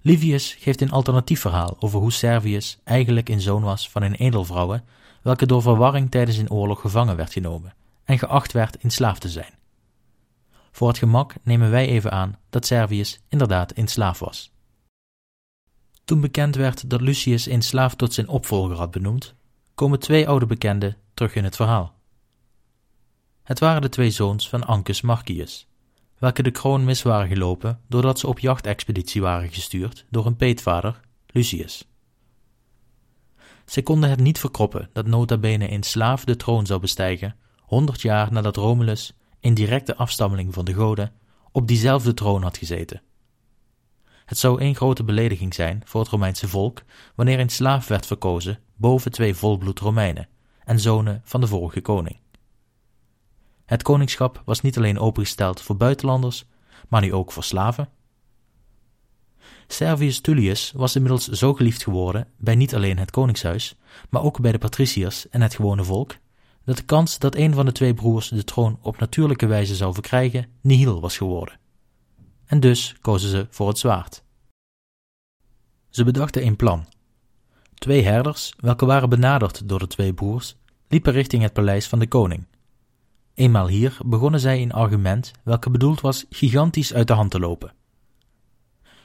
Livius 0.00 0.56
geeft 0.58 0.80
een 0.80 0.90
alternatief 0.90 1.40
verhaal 1.40 1.76
over 1.78 2.00
hoe 2.00 2.12
Servius 2.12 2.78
eigenlijk 2.84 3.28
een 3.28 3.40
zoon 3.40 3.62
was 3.62 3.90
van 3.90 4.02
een 4.02 4.14
edelvrouwe, 4.14 4.82
welke 5.22 5.46
door 5.46 5.62
verwarring 5.62 6.10
tijdens 6.10 6.36
een 6.36 6.50
oorlog 6.50 6.80
gevangen 6.80 7.16
werd 7.16 7.32
genomen 7.32 7.74
en 8.04 8.18
geacht 8.18 8.52
werd 8.52 8.76
in 8.76 8.90
slaaf 8.90 9.18
te 9.18 9.28
zijn. 9.28 9.54
Voor 10.72 10.88
het 10.88 10.98
gemak 10.98 11.34
nemen 11.42 11.70
wij 11.70 11.86
even 11.86 12.12
aan 12.12 12.38
dat 12.50 12.66
Servius 12.66 13.20
inderdaad 13.28 13.76
een 13.76 13.88
slaaf 13.88 14.18
was. 14.18 14.53
Toen 16.04 16.20
bekend 16.20 16.54
werd 16.54 16.90
dat 16.90 17.00
Lucius 17.00 17.46
een 17.46 17.62
slaaf 17.62 17.94
tot 17.94 18.12
zijn 18.12 18.28
opvolger 18.28 18.76
had 18.76 18.90
benoemd, 18.90 19.34
komen 19.74 19.98
twee 19.98 20.28
oude 20.28 20.46
bekenden 20.46 20.96
terug 21.14 21.34
in 21.34 21.44
het 21.44 21.56
verhaal. 21.56 21.94
Het 23.42 23.58
waren 23.58 23.82
de 23.82 23.88
twee 23.88 24.10
zoons 24.10 24.48
van 24.48 24.66
Ancus 24.66 25.00
Marcius, 25.00 25.68
welke 26.18 26.42
de 26.42 26.50
kroon 26.50 26.84
mis 26.84 27.02
waren 27.02 27.28
gelopen 27.28 27.80
doordat 27.88 28.18
ze 28.18 28.26
op 28.26 28.38
jachtexpeditie 28.38 29.20
waren 29.20 29.52
gestuurd 29.52 30.06
door 30.10 30.24
hun 30.24 30.36
peetvader 30.36 31.00
Lucius. 31.26 31.88
Zij 33.64 33.82
konden 33.82 34.10
het 34.10 34.20
niet 34.20 34.38
verkroppen 34.38 34.90
dat 34.92 35.06
nota 35.06 35.36
bene 35.36 35.70
een 35.70 35.82
slaaf 35.82 36.24
de 36.24 36.36
troon 36.36 36.66
zou 36.66 36.80
bestijgen, 36.80 37.36
honderd 37.60 38.00
jaar 38.02 38.32
nadat 38.32 38.56
Romulus, 38.56 39.12
een 39.40 39.54
directe 39.54 39.96
afstammeling 39.96 40.54
van 40.54 40.64
de 40.64 40.74
goden, 40.74 41.12
op 41.52 41.68
diezelfde 41.68 42.14
troon 42.14 42.42
had 42.42 42.56
gezeten. 42.56 43.02
Het 44.24 44.38
zou 44.38 44.60
één 44.60 44.74
grote 44.74 45.04
belediging 45.04 45.54
zijn 45.54 45.82
voor 45.84 46.00
het 46.00 46.10
Romeinse 46.10 46.48
volk 46.48 46.82
wanneer 47.14 47.40
een 47.40 47.48
slaaf 47.48 47.88
werd 47.88 48.06
verkozen 48.06 48.58
boven 48.76 49.12
twee 49.12 49.34
volbloed 49.34 49.80
Romeinen 49.80 50.28
en 50.64 50.80
zonen 50.80 51.20
van 51.24 51.40
de 51.40 51.46
vorige 51.46 51.80
koning. 51.80 52.18
Het 53.64 53.82
koningschap 53.82 54.42
was 54.44 54.60
niet 54.60 54.76
alleen 54.76 54.98
opengesteld 54.98 55.60
voor 55.60 55.76
buitenlanders, 55.76 56.44
maar 56.88 57.00
nu 57.00 57.12
ook 57.12 57.32
voor 57.32 57.44
slaven. 57.44 57.88
Servius 59.66 60.20
Tullius 60.20 60.72
was 60.76 60.94
inmiddels 60.94 61.28
zo 61.28 61.54
geliefd 61.54 61.82
geworden 61.82 62.28
bij 62.36 62.54
niet 62.54 62.74
alleen 62.74 62.98
het 62.98 63.10
koningshuis, 63.10 63.76
maar 64.10 64.22
ook 64.22 64.40
bij 64.40 64.52
de 64.52 64.58
patriciërs 64.58 65.28
en 65.28 65.42
het 65.42 65.54
gewone 65.54 65.84
volk, 65.84 66.16
dat 66.64 66.76
de 66.76 66.82
kans 66.82 67.18
dat 67.18 67.34
een 67.34 67.54
van 67.54 67.64
de 67.64 67.72
twee 67.72 67.94
broers 67.94 68.28
de 68.28 68.44
troon 68.44 68.78
op 68.82 68.98
natuurlijke 68.98 69.46
wijze 69.46 69.74
zou 69.74 69.92
verkrijgen 69.92 70.46
nihil 70.60 71.00
was 71.00 71.16
geworden. 71.16 71.58
En 72.46 72.60
dus 72.60 72.94
kozen 73.00 73.28
ze 73.28 73.46
voor 73.50 73.68
het 73.68 73.78
zwaard. 73.78 74.22
Ze 75.88 76.04
bedachten 76.04 76.46
een 76.46 76.56
plan. 76.56 76.86
Twee 77.74 78.02
herders, 78.02 78.52
welke 78.56 78.86
waren 78.86 79.08
benaderd 79.08 79.68
door 79.68 79.78
de 79.78 79.86
twee 79.86 80.12
broers, 80.12 80.56
liepen 80.88 81.12
richting 81.12 81.42
het 81.42 81.52
paleis 81.52 81.88
van 81.88 81.98
de 81.98 82.08
koning. 82.08 82.46
Eenmaal 83.34 83.68
hier 83.68 83.96
begonnen 84.04 84.40
zij 84.40 84.62
een 84.62 84.72
argument 84.72 85.32
welke 85.42 85.70
bedoeld 85.70 86.00
was 86.00 86.24
gigantisch 86.30 86.94
uit 86.94 87.06
de 87.06 87.12
hand 87.12 87.30
te 87.30 87.38
lopen. 87.38 87.72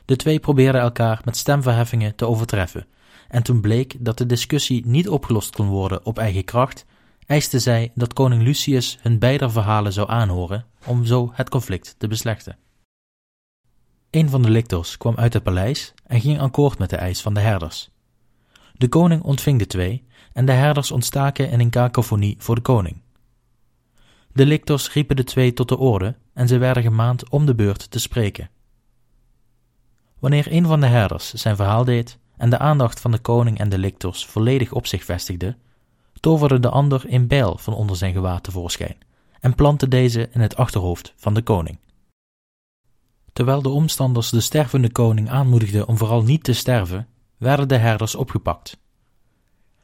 De 0.06 0.15
twee 0.15 0.39
probeerden 0.39 0.82
elkaar 0.82 1.21
met 1.25 1.38
stemverheffingen 1.38 2.15
te 2.15 2.25
overtreffen, 2.25 2.88
en 3.28 3.43
toen 3.43 3.62
bleek 3.62 3.95
dat 3.99 4.17
de 4.17 4.25
discussie 4.25 4.86
niet 4.86 5.10
opgelost 5.10 5.56
kon 5.56 5.67
worden 5.67 6.06
op 6.06 6.17
eigen 6.17 6.43
kracht, 6.43 6.86
eisten 7.25 7.62
zij 7.62 7.91
dat 7.95 8.13
koning 8.13 8.43
Lucius 8.43 8.97
hun 9.02 9.19
beide 9.19 9.49
verhalen 9.49 9.93
zou 9.93 10.10
aanhoren 10.10 10.65
om 10.86 11.06
zo 11.06 11.32
het 11.34 11.49
conflict 11.49 11.95
te 11.97 12.08
beslechten. 12.08 12.58
Een 14.10 14.30
van 14.30 14.41
de 14.41 14.50
lictors 14.50 14.98
kwam 14.98 15.15
uit 15.15 15.34
het 15.34 15.43
paleis 15.43 15.93
en 16.06 16.22
ging 16.22 16.39
akkoord 16.39 16.78
met 16.78 16.89
de 16.89 16.95
eis 16.95 17.22
van 17.22 17.34
de 17.34 17.39
herders. 17.39 17.89
De 18.74 18.88
koning 18.88 19.24
ontving 19.24 19.60
de 19.60 19.67
twee 19.67 20.08
en 20.34 20.45
de 20.45 20.52
herders 20.52 20.91
ontstaken 20.91 21.50
in 21.50 21.60
een 21.60 21.69
kakofonie 21.69 22.36
voor 22.39 22.56
de 22.56 22.62
koning. 22.62 23.02
De 24.34 24.45
lictors 24.45 24.93
riepen 24.93 25.15
de 25.15 25.24
twee 25.24 25.54
tot 25.54 25.69
de 25.69 25.78
orde 25.78 26.15
en 26.34 26.48
ze 26.48 26.58
werden 26.58 26.84
gemaand 26.84 27.30
om 27.30 27.45
de 27.45 27.56
beurt 27.56 27.91
te 27.91 28.00
spreken. 28.00 28.50
Wanneer 30.19 30.52
een 30.52 30.65
van 30.65 30.80
de 30.80 30.88
herders 30.88 31.34
zijn 31.34 31.56
verhaal 31.56 31.84
deed 31.84 32.19
en 32.38 32.50
de 32.50 32.58
aandacht 32.58 33.00
van 33.00 33.12
de 33.12 33.19
koning 33.19 33.60
en 33.60 33.69
de 33.69 33.78
lictors 33.78 34.26
volledig 34.26 34.72
op 34.72 34.88
zich 34.88 35.04
vestigde, 35.04 35.58
toverde 36.19 36.60
de 36.60 36.69
ander 36.69 37.04
een 37.08 37.28
bijl 37.28 37.58
van 37.58 37.74
onder 37.74 37.95
zijn 37.95 38.13
gewaad 38.13 38.43
tevoorschijn 38.43 38.98
en 39.39 39.56
plantte 39.56 39.88
deze 39.88 40.30
in 40.32 40.41
het 40.41 40.56
achterhoofd 40.56 41.13
van 41.15 41.34
de 41.34 41.41
koning. 41.41 41.78
Terwijl 43.34 43.62
de 43.62 43.70
omstanders 43.70 44.30
de 44.30 44.42
stervende 44.42 44.92
koning 44.92 45.30
aanmoedigden 45.30 45.88
om 45.88 45.98
vooral 45.98 46.24
niet 46.24 46.44
te 46.44 46.54
sterven, 46.54 47.08
werden 47.38 47.68
de 47.68 47.78
herders 47.78 48.15
opgepakt. 48.15 48.80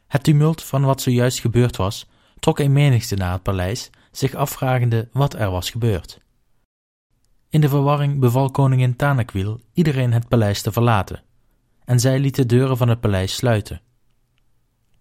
Het 0.06 0.22
tumult 0.22 0.62
van 0.62 0.82
wat 0.82 1.00
zojuist 1.00 1.40
gebeurd 1.40 1.76
was, 1.76 2.06
trok 2.38 2.58
een 2.58 2.72
menigte 2.72 3.14
naar 3.14 3.32
het 3.32 3.42
paleis, 3.42 3.90
zich 4.10 4.34
afvragende 4.34 5.08
wat 5.12 5.34
er 5.34 5.50
was 5.50 5.70
gebeurd. 5.70 6.20
In 7.48 7.60
de 7.60 7.68
verwarring 7.68 8.18
beval 8.20 8.50
koningin 8.50 8.96
Tanakwil 8.96 9.60
iedereen 9.72 10.12
het 10.12 10.28
paleis 10.28 10.62
te 10.62 10.72
verlaten, 10.72 11.22
en 11.84 12.00
zij 12.00 12.18
liet 12.18 12.34
de 12.34 12.46
deuren 12.46 12.76
van 12.76 12.88
het 12.88 13.00
paleis 13.00 13.34
sluiten. 13.34 13.80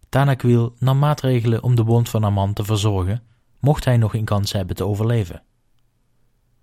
Tanakwil 0.09 0.75
nam 0.79 0.99
maatregelen 0.99 1.63
om 1.63 1.75
de 1.75 1.83
wond 1.83 2.09
van 2.09 2.23
Amman 2.23 2.53
te 2.53 2.63
verzorgen, 2.63 3.23
mocht 3.59 3.85
hij 3.85 3.97
nog 3.97 4.13
een 4.13 4.25
kans 4.25 4.51
hebben 4.51 4.75
te 4.75 4.85
overleven. 4.85 5.43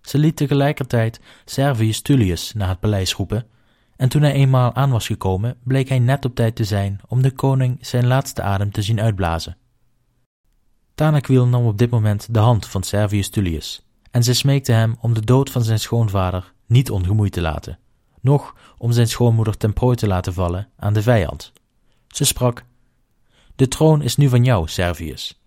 Ze 0.03 0.19
liet 0.19 0.37
tegelijkertijd 0.37 1.21
Servius 1.45 2.01
Tullius 2.01 2.53
naar 2.53 2.69
het 2.69 2.81
paleis 2.81 3.15
roepen, 3.15 3.47
en 3.97 4.09
toen 4.09 4.23
hij 4.23 4.33
eenmaal 4.33 4.75
aan 4.75 4.91
was 4.91 5.07
gekomen, 5.07 5.57
bleek 5.65 5.89
hij 5.89 5.99
net 5.99 6.25
op 6.25 6.35
tijd 6.35 6.57
te 6.57 6.65
zijn 6.65 7.01
om 7.09 7.23
de 7.23 7.31
koning 7.31 7.79
zijn 7.81 8.07
laatste 8.07 8.43
adem 8.43 8.71
te 8.73 8.83
zien 8.83 9.01
uitblazen. 9.01 9.57
Tanakwil 10.95 11.47
nam 11.47 11.67
op 11.67 11.79
dit 11.79 11.91
moment 11.91 12.35
de 12.35 12.39
hand 12.39 12.67
van 12.67 12.83
Servius 12.83 13.29
Tullius, 13.29 13.87
en 14.11 14.23
ze 14.23 14.35
smeekte 14.35 14.73
hem 14.73 14.97
om 15.01 15.15
de 15.15 15.25
dood 15.25 15.51
van 15.51 15.63
zijn 15.63 15.79
schoonvader 15.79 16.53
niet 16.67 16.91
ongemoeid 16.91 17.33
te 17.33 17.41
laten, 17.41 17.79
noch 18.21 18.55
om 18.79 18.93
zijn 18.93 19.09
schoonmoeder 19.09 19.57
ten 19.57 19.73
prooi 19.73 19.97
te 19.97 20.07
laten 20.07 20.33
vallen 20.33 20.69
aan 20.77 20.93
de 20.93 21.03
vijand. 21.03 21.53
Ze 22.09 22.25
sprak: 22.25 22.65
De 23.57 23.69
troon 23.69 24.03
is 24.03 24.17
nu 24.17 24.29
van 24.29 24.45
jou, 24.45 24.69
Servius. 24.69 25.42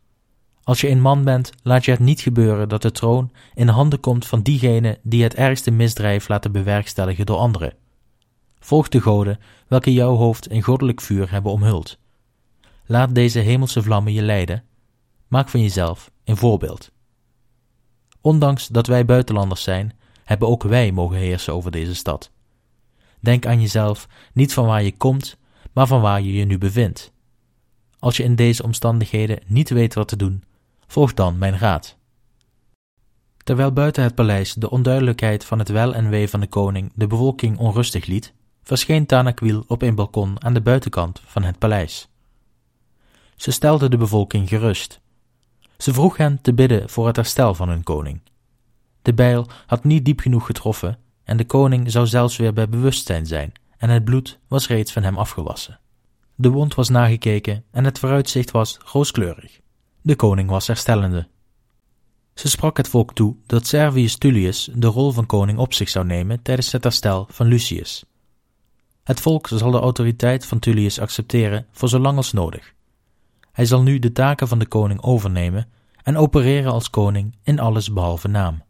Als 0.65 0.81
je 0.81 0.89
een 0.89 1.01
man 1.01 1.23
bent, 1.23 1.51
laat 1.63 1.85
je 1.85 1.91
het 1.91 1.99
niet 1.99 2.21
gebeuren 2.21 2.69
dat 2.69 2.81
de 2.81 2.91
troon 2.91 3.31
in 3.53 3.67
handen 3.67 3.99
komt 3.99 4.27
van 4.27 4.41
diegenen 4.41 4.97
die 5.03 5.23
het 5.23 5.35
ergste 5.35 5.71
misdrijf 5.71 6.27
laten 6.27 6.51
bewerkstelligen 6.51 7.25
door 7.25 7.37
anderen. 7.37 7.73
Volg 8.59 8.89
de 8.89 9.01
goden, 9.01 9.39
welke 9.67 9.93
jouw 9.93 10.15
hoofd 10.15 10.47
in 10.47 10.61
goddelijk 10.61 11.01
vuur 11.01 11.31
hebben 11.31 11.51
omhuld. 11.51 11.97
Laat 12.85 13.15
deze 13.15 13.39
hemelse 13.39 13.83
vlammen 13.83 14.13
je 14.13 14.21
leiden. 14.21 14.63
Maak 15.27 15.49
van 15.49 15.61
jezelf 15.61 16.11
een 16.23 16.37
voorbeeld. 16.37 16.91
Ondanks 18.21 18.67
dat 18.67 18.87
wij 18.87 19.05
buitenlanders 19.05 19.63
zijn, 19.63 19.93
hebben 20.23 20.47
ook 20.47 20.63
wij 20.63 20.91
mogen 20.91 21.17
heersen 21.17 21.53
over 21.53 21.71
deze 21.71 21.95
stad. 21.95 22.31
Denk 23.19 23.45
aan 23.45 23.61
jezelf 23.61 24.07
niet 24.33 24.53
van 24.53 24.65
waar 24.65 24.83
je 24.83 24.97
komt, 24.97 25.37
maar 25.73 25.87
van 25.87 26.01
waar 26.01 26.21
je 26.21 26.33
je 26.33 26.45
nu 26.45 26.57
bevindt. 26.57 27.11
Als 27.99 28.17
je 28.17 28.23
in 28.23 28.35
deze 28.35 28.63
omstandigheden 28.63 29.39
niet 29.47 29.69
weet 29.69 29.93
wat 29.93 30.07
te 30.07 30.15
doen, 30.15 30.43
volg 30.87 31.13
dan 31.13 31.37
mijn 31.37 31.57
raad. 31.57 31.97
Terwijl 33.43 33.71
buiten 33.71 34.03
het 34.03 34.15
paleis 34.15 34.53
de 34.53 34.69
onduidelijkheid 34.69 35.45
van 35.45 35.59
het 35.59 35.69
wel 35.69 35.93
en 35.93 36.09
wee 36.09 36.29
van 36.29 36.39
de 36.39 36.47
koning 36.47 36.91
de 36.95 37.07
bevolking 37.07 37.57
onrustig 37.57 38.05
liet, 38.05 38.33
verscheen 38.63 39.05
Tanakwil 39.05 39.63
op 39.67 39.81
een 39.81 39.95
balkon 39.95 40.43
aan 40.43 40.53
de 40.53 40.61
buitenkant 40.61 41.21
van 41.25 41.43
het 41.43 41.59
paleis. 41.59 42.07
Ze 43.35 43.51
stelde 43.51 43.89
de 43.89 43.97
bevolking 43.97 44.49
gerust. 44.49 44.99
Ze 45.77 45.93
vroeg 45.93 46.17
hen 46.17 46.41
te 46.41 46.53
bidden 46.53 46.89
voor 46.89 47.07
het 47.07 47.15
herstel 47.15 47.53
van 47.53 47.69
hun 47.69 47.83
koning. 47.83 48.21
De 49.01 49.13
bijl 49.13 49.47
had 49.65 49.83
niet 49.83 50.05
diep 50.05 50.19
genoeg 50.19 50.45
getroffen 50.45 50.97
en 51.23 51.37
de 51.37 51.45
koning 51.45 51.91
zou 51.91 52.07
zelfs 52.07 52.37
weer 52.37 52.53
bij 52.53 52.69
bewustzijn 52.69 53.25
zijn 53.25 53.51
en 53.77 53.89
het 53.89 54.05
bloed 54.05 54.39
was 54.47 54.67
reeds 54.67 54.91
van 54.91 55.03
hem 55.03 55.17
afgewassen. 55.17 55.79
De 56.35 56.49
wond 56.49 56.75
was 56.75 56.89
nagekeken 56.89 57.63
en 57.71 57.85
het 57.85 57.99
vooruitzicht 57.99 58.51
was 58.51 58.77
rooskleurig. 58.85 59.59
De 60.05 60.15
koning 60.15 60.49
was 60.49 60.67
herstellende. 60.67 61.27
Ze 62.33 62.49
sprak 62.49 62.77
het 62.77 62.87
volk 62.87 63.13
toe 63.13 63.35
dat 63.45 63.67
Servius 63.67 64.17
Tullius 64.17 64.69
de 64.75 64.87
rol 64.87 65.11
van 65.11 65.25
koning 65.25 65.57
op 65.57 65.73
zich 65.73 65.89
zou 65.89 66.05
nemen 66.05 66.41
tijdens 66.41 66.71
het 66.71 66.83
herstel 66.83 67.27
van 67.29 67.47
Lucius. 67.47 68.05
Het 69.03 69.19
volk 69.19 69.47
zal 69.47 69.71
de 69.71 69.79
autoriteit 69.79 70.45
van 70.45 70.59
Tullius 70.59 70.99
accepteren 70.99 71.67
voor 71.71 71.89
zolang 71.89 72.17
als 72.17 72.31
nodig. 72.31 72.73
Hij 73.51 73.65
zal 73.65 73.81
nu 73.81 73.99
de 73.99 74.11
taken 74.11 74.47
van 74.47 74.59
de 74.59 74.65
koning 74.67 75.01
overnemen 75.01 75.69
en 76.03 76.17
opereren 76.17 76.71
als 76.71 76.89
koning 76.89 77.37
in 77.43 77.59
alles 77.59 77.93
behalve 77.93 78.27
naam. 78.27 78.63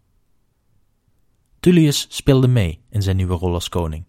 Tullius 1.60 2.06
speelde 2.10 2.48
mee 2.48 2.82
in 2.90 3.02
zijn 3.02 3.16
nieuwe 3.16 3.36
rol 3.36 3.54
als 3.54 3.70
koning. 3.70 4.06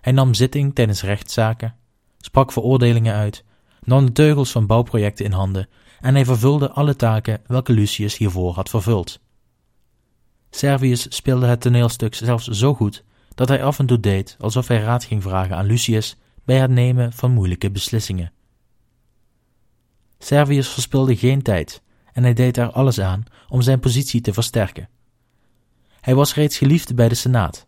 Hij 0.00 0.12
nam 0.12 0.34
zitting 0.34 0.74
tijdens 0.74 1.02
rechtszaken, 1.02 1.76
sprak 2.18 2.52
veroordelingen 2.52 3.14
uit, 3.14 3.44
nam 3.82 4.06
de 4.06 4.12
teugels 4.12 4.50
van 4.50 4.66
bouwprojecten 4.66 5.24
in 5.24 5.32
handen 5.32 5.68
en 6.00 6.14
hij 6.14 6.24
vervulde 6.24 6.70
alle 6.70 6.96
taken 6.96 7.40
welke 7.46 7.72
Lucius 7.72 8.16
hiervoor 8.16 8.54
had 8.54 8.68
vervuld. 8.68 9.20
Servius 10.50 11.16
speelde 11.16 11.46
het 11.46 11.60
toneelstuk 11.60 12.14
zelfs 12.14 12.46
zo 12.46 12.74
goed 12.74 13.04
dat 13.34 13.48
hij 13.48 13.64
af 13.64 13.78
en 13.78 13.86
toe 13.86 14.00
deed 14.00 14.36
alsof 14.38 14.68
hij 14.68 14.80
raad 14.80 15.04
ging 15.04 15.22
vragen 15.22 15.56
aan 15.56 15.66
Lucius 15.66 16.16
bij 16.44 16.56
het 16.56 16.70
nemen 16.70 17.12
van 17.12 17.30
moeilijke 17.30 17.70
beslissingen. 17.70 18.32
Servius 20.18 20.68
verspilde 20.68 21.16
geen 21.16 21.42
tijd 21.42 21.82
en 22.12 22.22
hij 22.22 22.34
deed 22.34 22.56
er 22.56 22.70
alles 22.70 23.00
aan 23.00 23.24
om 23.48 23.62
zijn 23.62 23.80
positie 23.80 24.20
te 24.20 24.32
versterken. 24.32 24.88
Hij 26.00 26.14
was 26.14 26.34
reeds 26.34 26.58
geliefd 26.58 26.94
bij 26.94 27.08
de 27.08 27.14
Senaat. 27.14 27.66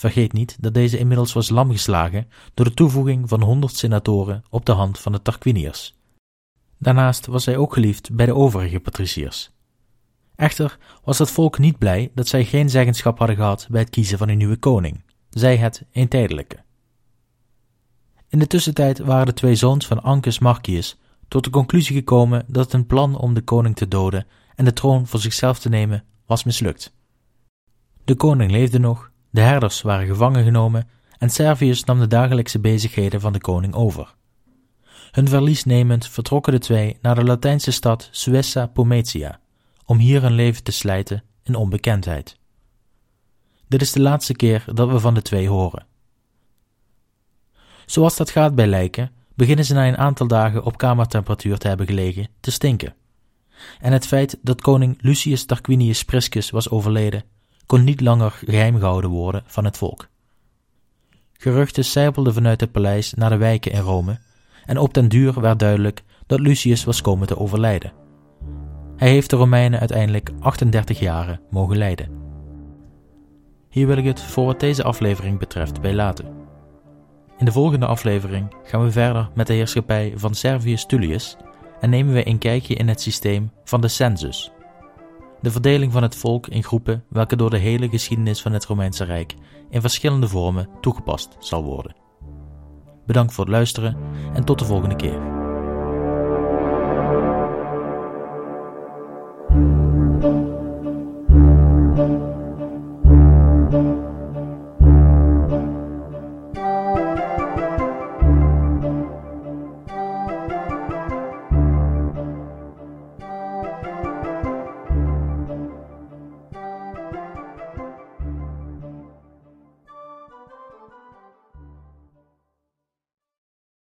Vergeet 0.00 0.32
niet 0.32 0.56
dat 0.60 0.74
deze 0.74 0.98
inmiddels 0.98 1.32
was 1.32 1.48
lamgeslagen 1.48 2.28
door 2.54 2.64
de 2.64 2.74
toevoeging 2.74 3.28
van 3.28 3.42
honderd 3.42 3.76
senatoren 3.76 4.44
op 4.50 4.66
de 4.66 4.72
hand 4.72 4.98
van 4.98 5.12
de 5.12 5.22
Tarquiniërs. 5.22 5.94
Daarnaast 6.78 7.26
was 7.26 7.46
hij 7.46 7.56
ook 7.56 7.72
geliefd 7.72 8.12
bij 8.12 8.26
de 8.26 8.34
overige 8.34 8.80
patriciërs. 8.80 9.50
Echter 10.34 10.78
was 11.04 11.18
het 11.18 11.30
volk 11.30 11.58
niet 11.58 11.78
blij 11.78 12.10
dat 12.14 12.28
zij 12.28 12.44
geen 12.44 12.70
zeggenschap 12.70 13.18
hadden 13.18 13.36
gehad 13.36 13.66
bij 13.70 13.80
het 13.80 13.90
kiezen 13.90 14.18
van 14.18 14.28
een 14.28 14.38
nieuwe 14.38 14.56
koning, 14.56 15.02
zij 15.30 15.56
het 15.56 15.84
een 15.92 16.08
tijdelijke. 16.08 16.62
In 18.28 18.38
de 18.38 18.46
tussentijd 18.46 18.98
waren 18.98 19.26
de 19.26 19.32
twee 19.32 19.54
zoons 19.54 19.86
van 19.86 20.02
Ancus 20.02 20.38
Marcius 20.38 20.98
tot 21.28 21.44
de 21.44 21.50
conclusie 21.50 21.96
gekomen 21.96 22.44
dat 22.46 22.72
een 22.72 22.86
plan 22.86 23.18
om 23.18 23.34
de 23.34 23.42
koning 23.42 23.76
te 23.76 23.88
doden 23.88 24.26
en 24.54 24.64
de 24.64 24.72
troon 24.72 25.06
voor 25.06 25.20
zichzelf 25.20 25.58
te 25.58 25.68
nemen 25.68 26.04
was 26.26 26.44
mislukt. 26.44 26.94
De 28.04 28.14
koning 28.14 28.50
leefde 28.50 28.78
nog, 28.78 29.09
de 29.30 29.40
herders 29.40 29.82
waren 29.82 30.06
gevangen 30.06 30.44
genomen 30.44 30.88
en 31.18 31.30
Servius 31.30 31.84
nam 31.84 31.98
de 31.98 32.06
dagelijkse 32.06 32.60
bezigheden 32.60 33.20
van 33.20 33.32
de 33.32 33.40
koning 33.40 33.74
over. 33.74 34.14
Hun 35.10 35.28
verlies 35.28 35.64
nemend 35.64 36.06
vertrokken 36.06 36.52
de 36.52 36.58
twee 36.58 36.98
naar 37.02 37.14
de 37.14 37.24
Latijnse 37.24 37.70
stad 37.70 38.08
Suessa 38.10 38.66
Pometia, 38.66 39.40
om 39.84 39.98
hier 39.98 40.22
hun 40.22 40.32
leven 40.32 40.62
te 40.62 40.72
slijten 40.72 41.22
in 41.42 41.54
onbekendheid. 41.54 42.38
Dit 43.68 43.82
is 43.82 43.92
de 43.92 44.00
laatste 44.00 44.34
keer 44.34 44.64
dat 44.72 44.88
we 44.90 45.00
van 45.00 45.14
de 45.14 45.22
twee 45.22 45.48
horen. 45.48 45.86
Zoals 47.86 48.16
dat 48.16 48.30
gaat 48.30 48.54
bij 48.54 48.66
lijken, 48.66 49.10
beginnen 49.34 49.64
ze 49.64 49.74
na 49.74 49.88
een 49.88 49.98
aantal 49.98 50.26
dagen 50.26 50.64
op 50.64 50.76
kamertemperatuur 50.76 51.58
te 51.58 51.68
hebben 51.68 51.86
gelegen 51.86 52.28
te 52.40 52.50
stinken. 52.50 52.94
En 53.80 53.92
het 53.92 54.06
feit 54.06 54.38
dat 54.42 54.60
koning 54.60 54.98
Lucius 55.00 55.44
Tarquinius 55.44 56.04
Priscus 56.04 56.50
was 56.50 56.70
overleden, 56.70 57.24
kon 57.70 57.84
niet 57.84 58.00
langer 58.00 58.30
geheim 58.46 58.78
gehouden 58.78 59.10
worden 59.10 59.42
van 59.46 59.64
het 59.64 59.76
volk. 59.76 60.08
Geruchten 61.32 61.84
sijpelden 61.84 62.34
vanuit 62.34 62.60
het 62.60 62.72
paleis 62.72 63.14
naar 63.14 63.30
de 63.30 63.36
wijken 63.36 63.72
in 63.72 63.80
Rome, 63.80 64.18
en 64.64 64.78
op 64.78 64.94
den 64.94 65.08
duur 65.08 65.40
werd 65.40 65.58
duidelijk 65.58 66.02
dat 66.26 66.40
Lucius 66.40 66.84
was 66.84 67.00
komen 67.00 67.26
te 67.26 67.38
overlijden. 67.38 67.92
Hij 68.96 69.10
heeft 69.10 69.30
de 69.30 69.36
Romeinen 69.36 69.78
uiteindelijk 69.78 70.30
38 70.40 70.98
jaren 70.98 71.40
mogen 71.50 71.76
leiden. 71.76 72.10
Hier 73.68 73.86
wil 73.86 73.96
ik 73.96 74.04
het 74.04 74.20
voor 74.20 74.44
wat 74.44 74.60
deze 74.60 74.84
aflevering 74.84 75.38
betreft 75.38 75.80
bij 75.80 75.94
laten. 75.94 76.26
In 77.38 77.44
de 77.44 77.52
volgende 77.52 77.86
aflevering 77.86 78.54
gaan 78.64 78.84
we 78.84 78.90
verder 78.90 79.30
met 79.34 79.46
de 79.46 79.52
heerschappij 79.52 80.12
van 80.16 80.34
Servius 80.34 80.86
Tullius 80.86 81.36
en 81.80 81.90
nemen 81.90 82.14
we 82.14 82.28
een 82.28 82.38
kijkje 82.38 82.74
in 82.74 82.88
het 82.88 83.00
systeem 83.00 83.50
van 83.64 83.80
de 83.80 83.88
census. 83.88 84.52
De 85.42 85.50
verdeling 85.50 85.92
van 85.92 86.02
het 86.02 86.16
volk 86.16 86.46
in 86.46 86.64
groepen 86.64 87.04
welke 87.08 87.36
door 87.36 87.50
de 87.50 87.58
hele 87.58 87.88
geschiedenis 87.88 88.42
van 88.42 88.52
het 88.52 88.64
Romeinse 88.64 89.04
Rijk 89.04 89.34
in 89.70 89.80
verschillende 89.80 90.28
vormen 90.28 90.68
toegepast 90.80 91.36
zal 91.38 91.64
worden. 91.64 91.94
Bedankt 93.06 93.32
voor 93.32 93.44
het 93.44 93.52
luisteren 93.52 93.96
en 94.34 94.44
tot 94.44 94.58
de 94.58 94.64
volgende 94.64 94.96
keer. 94.96 95.39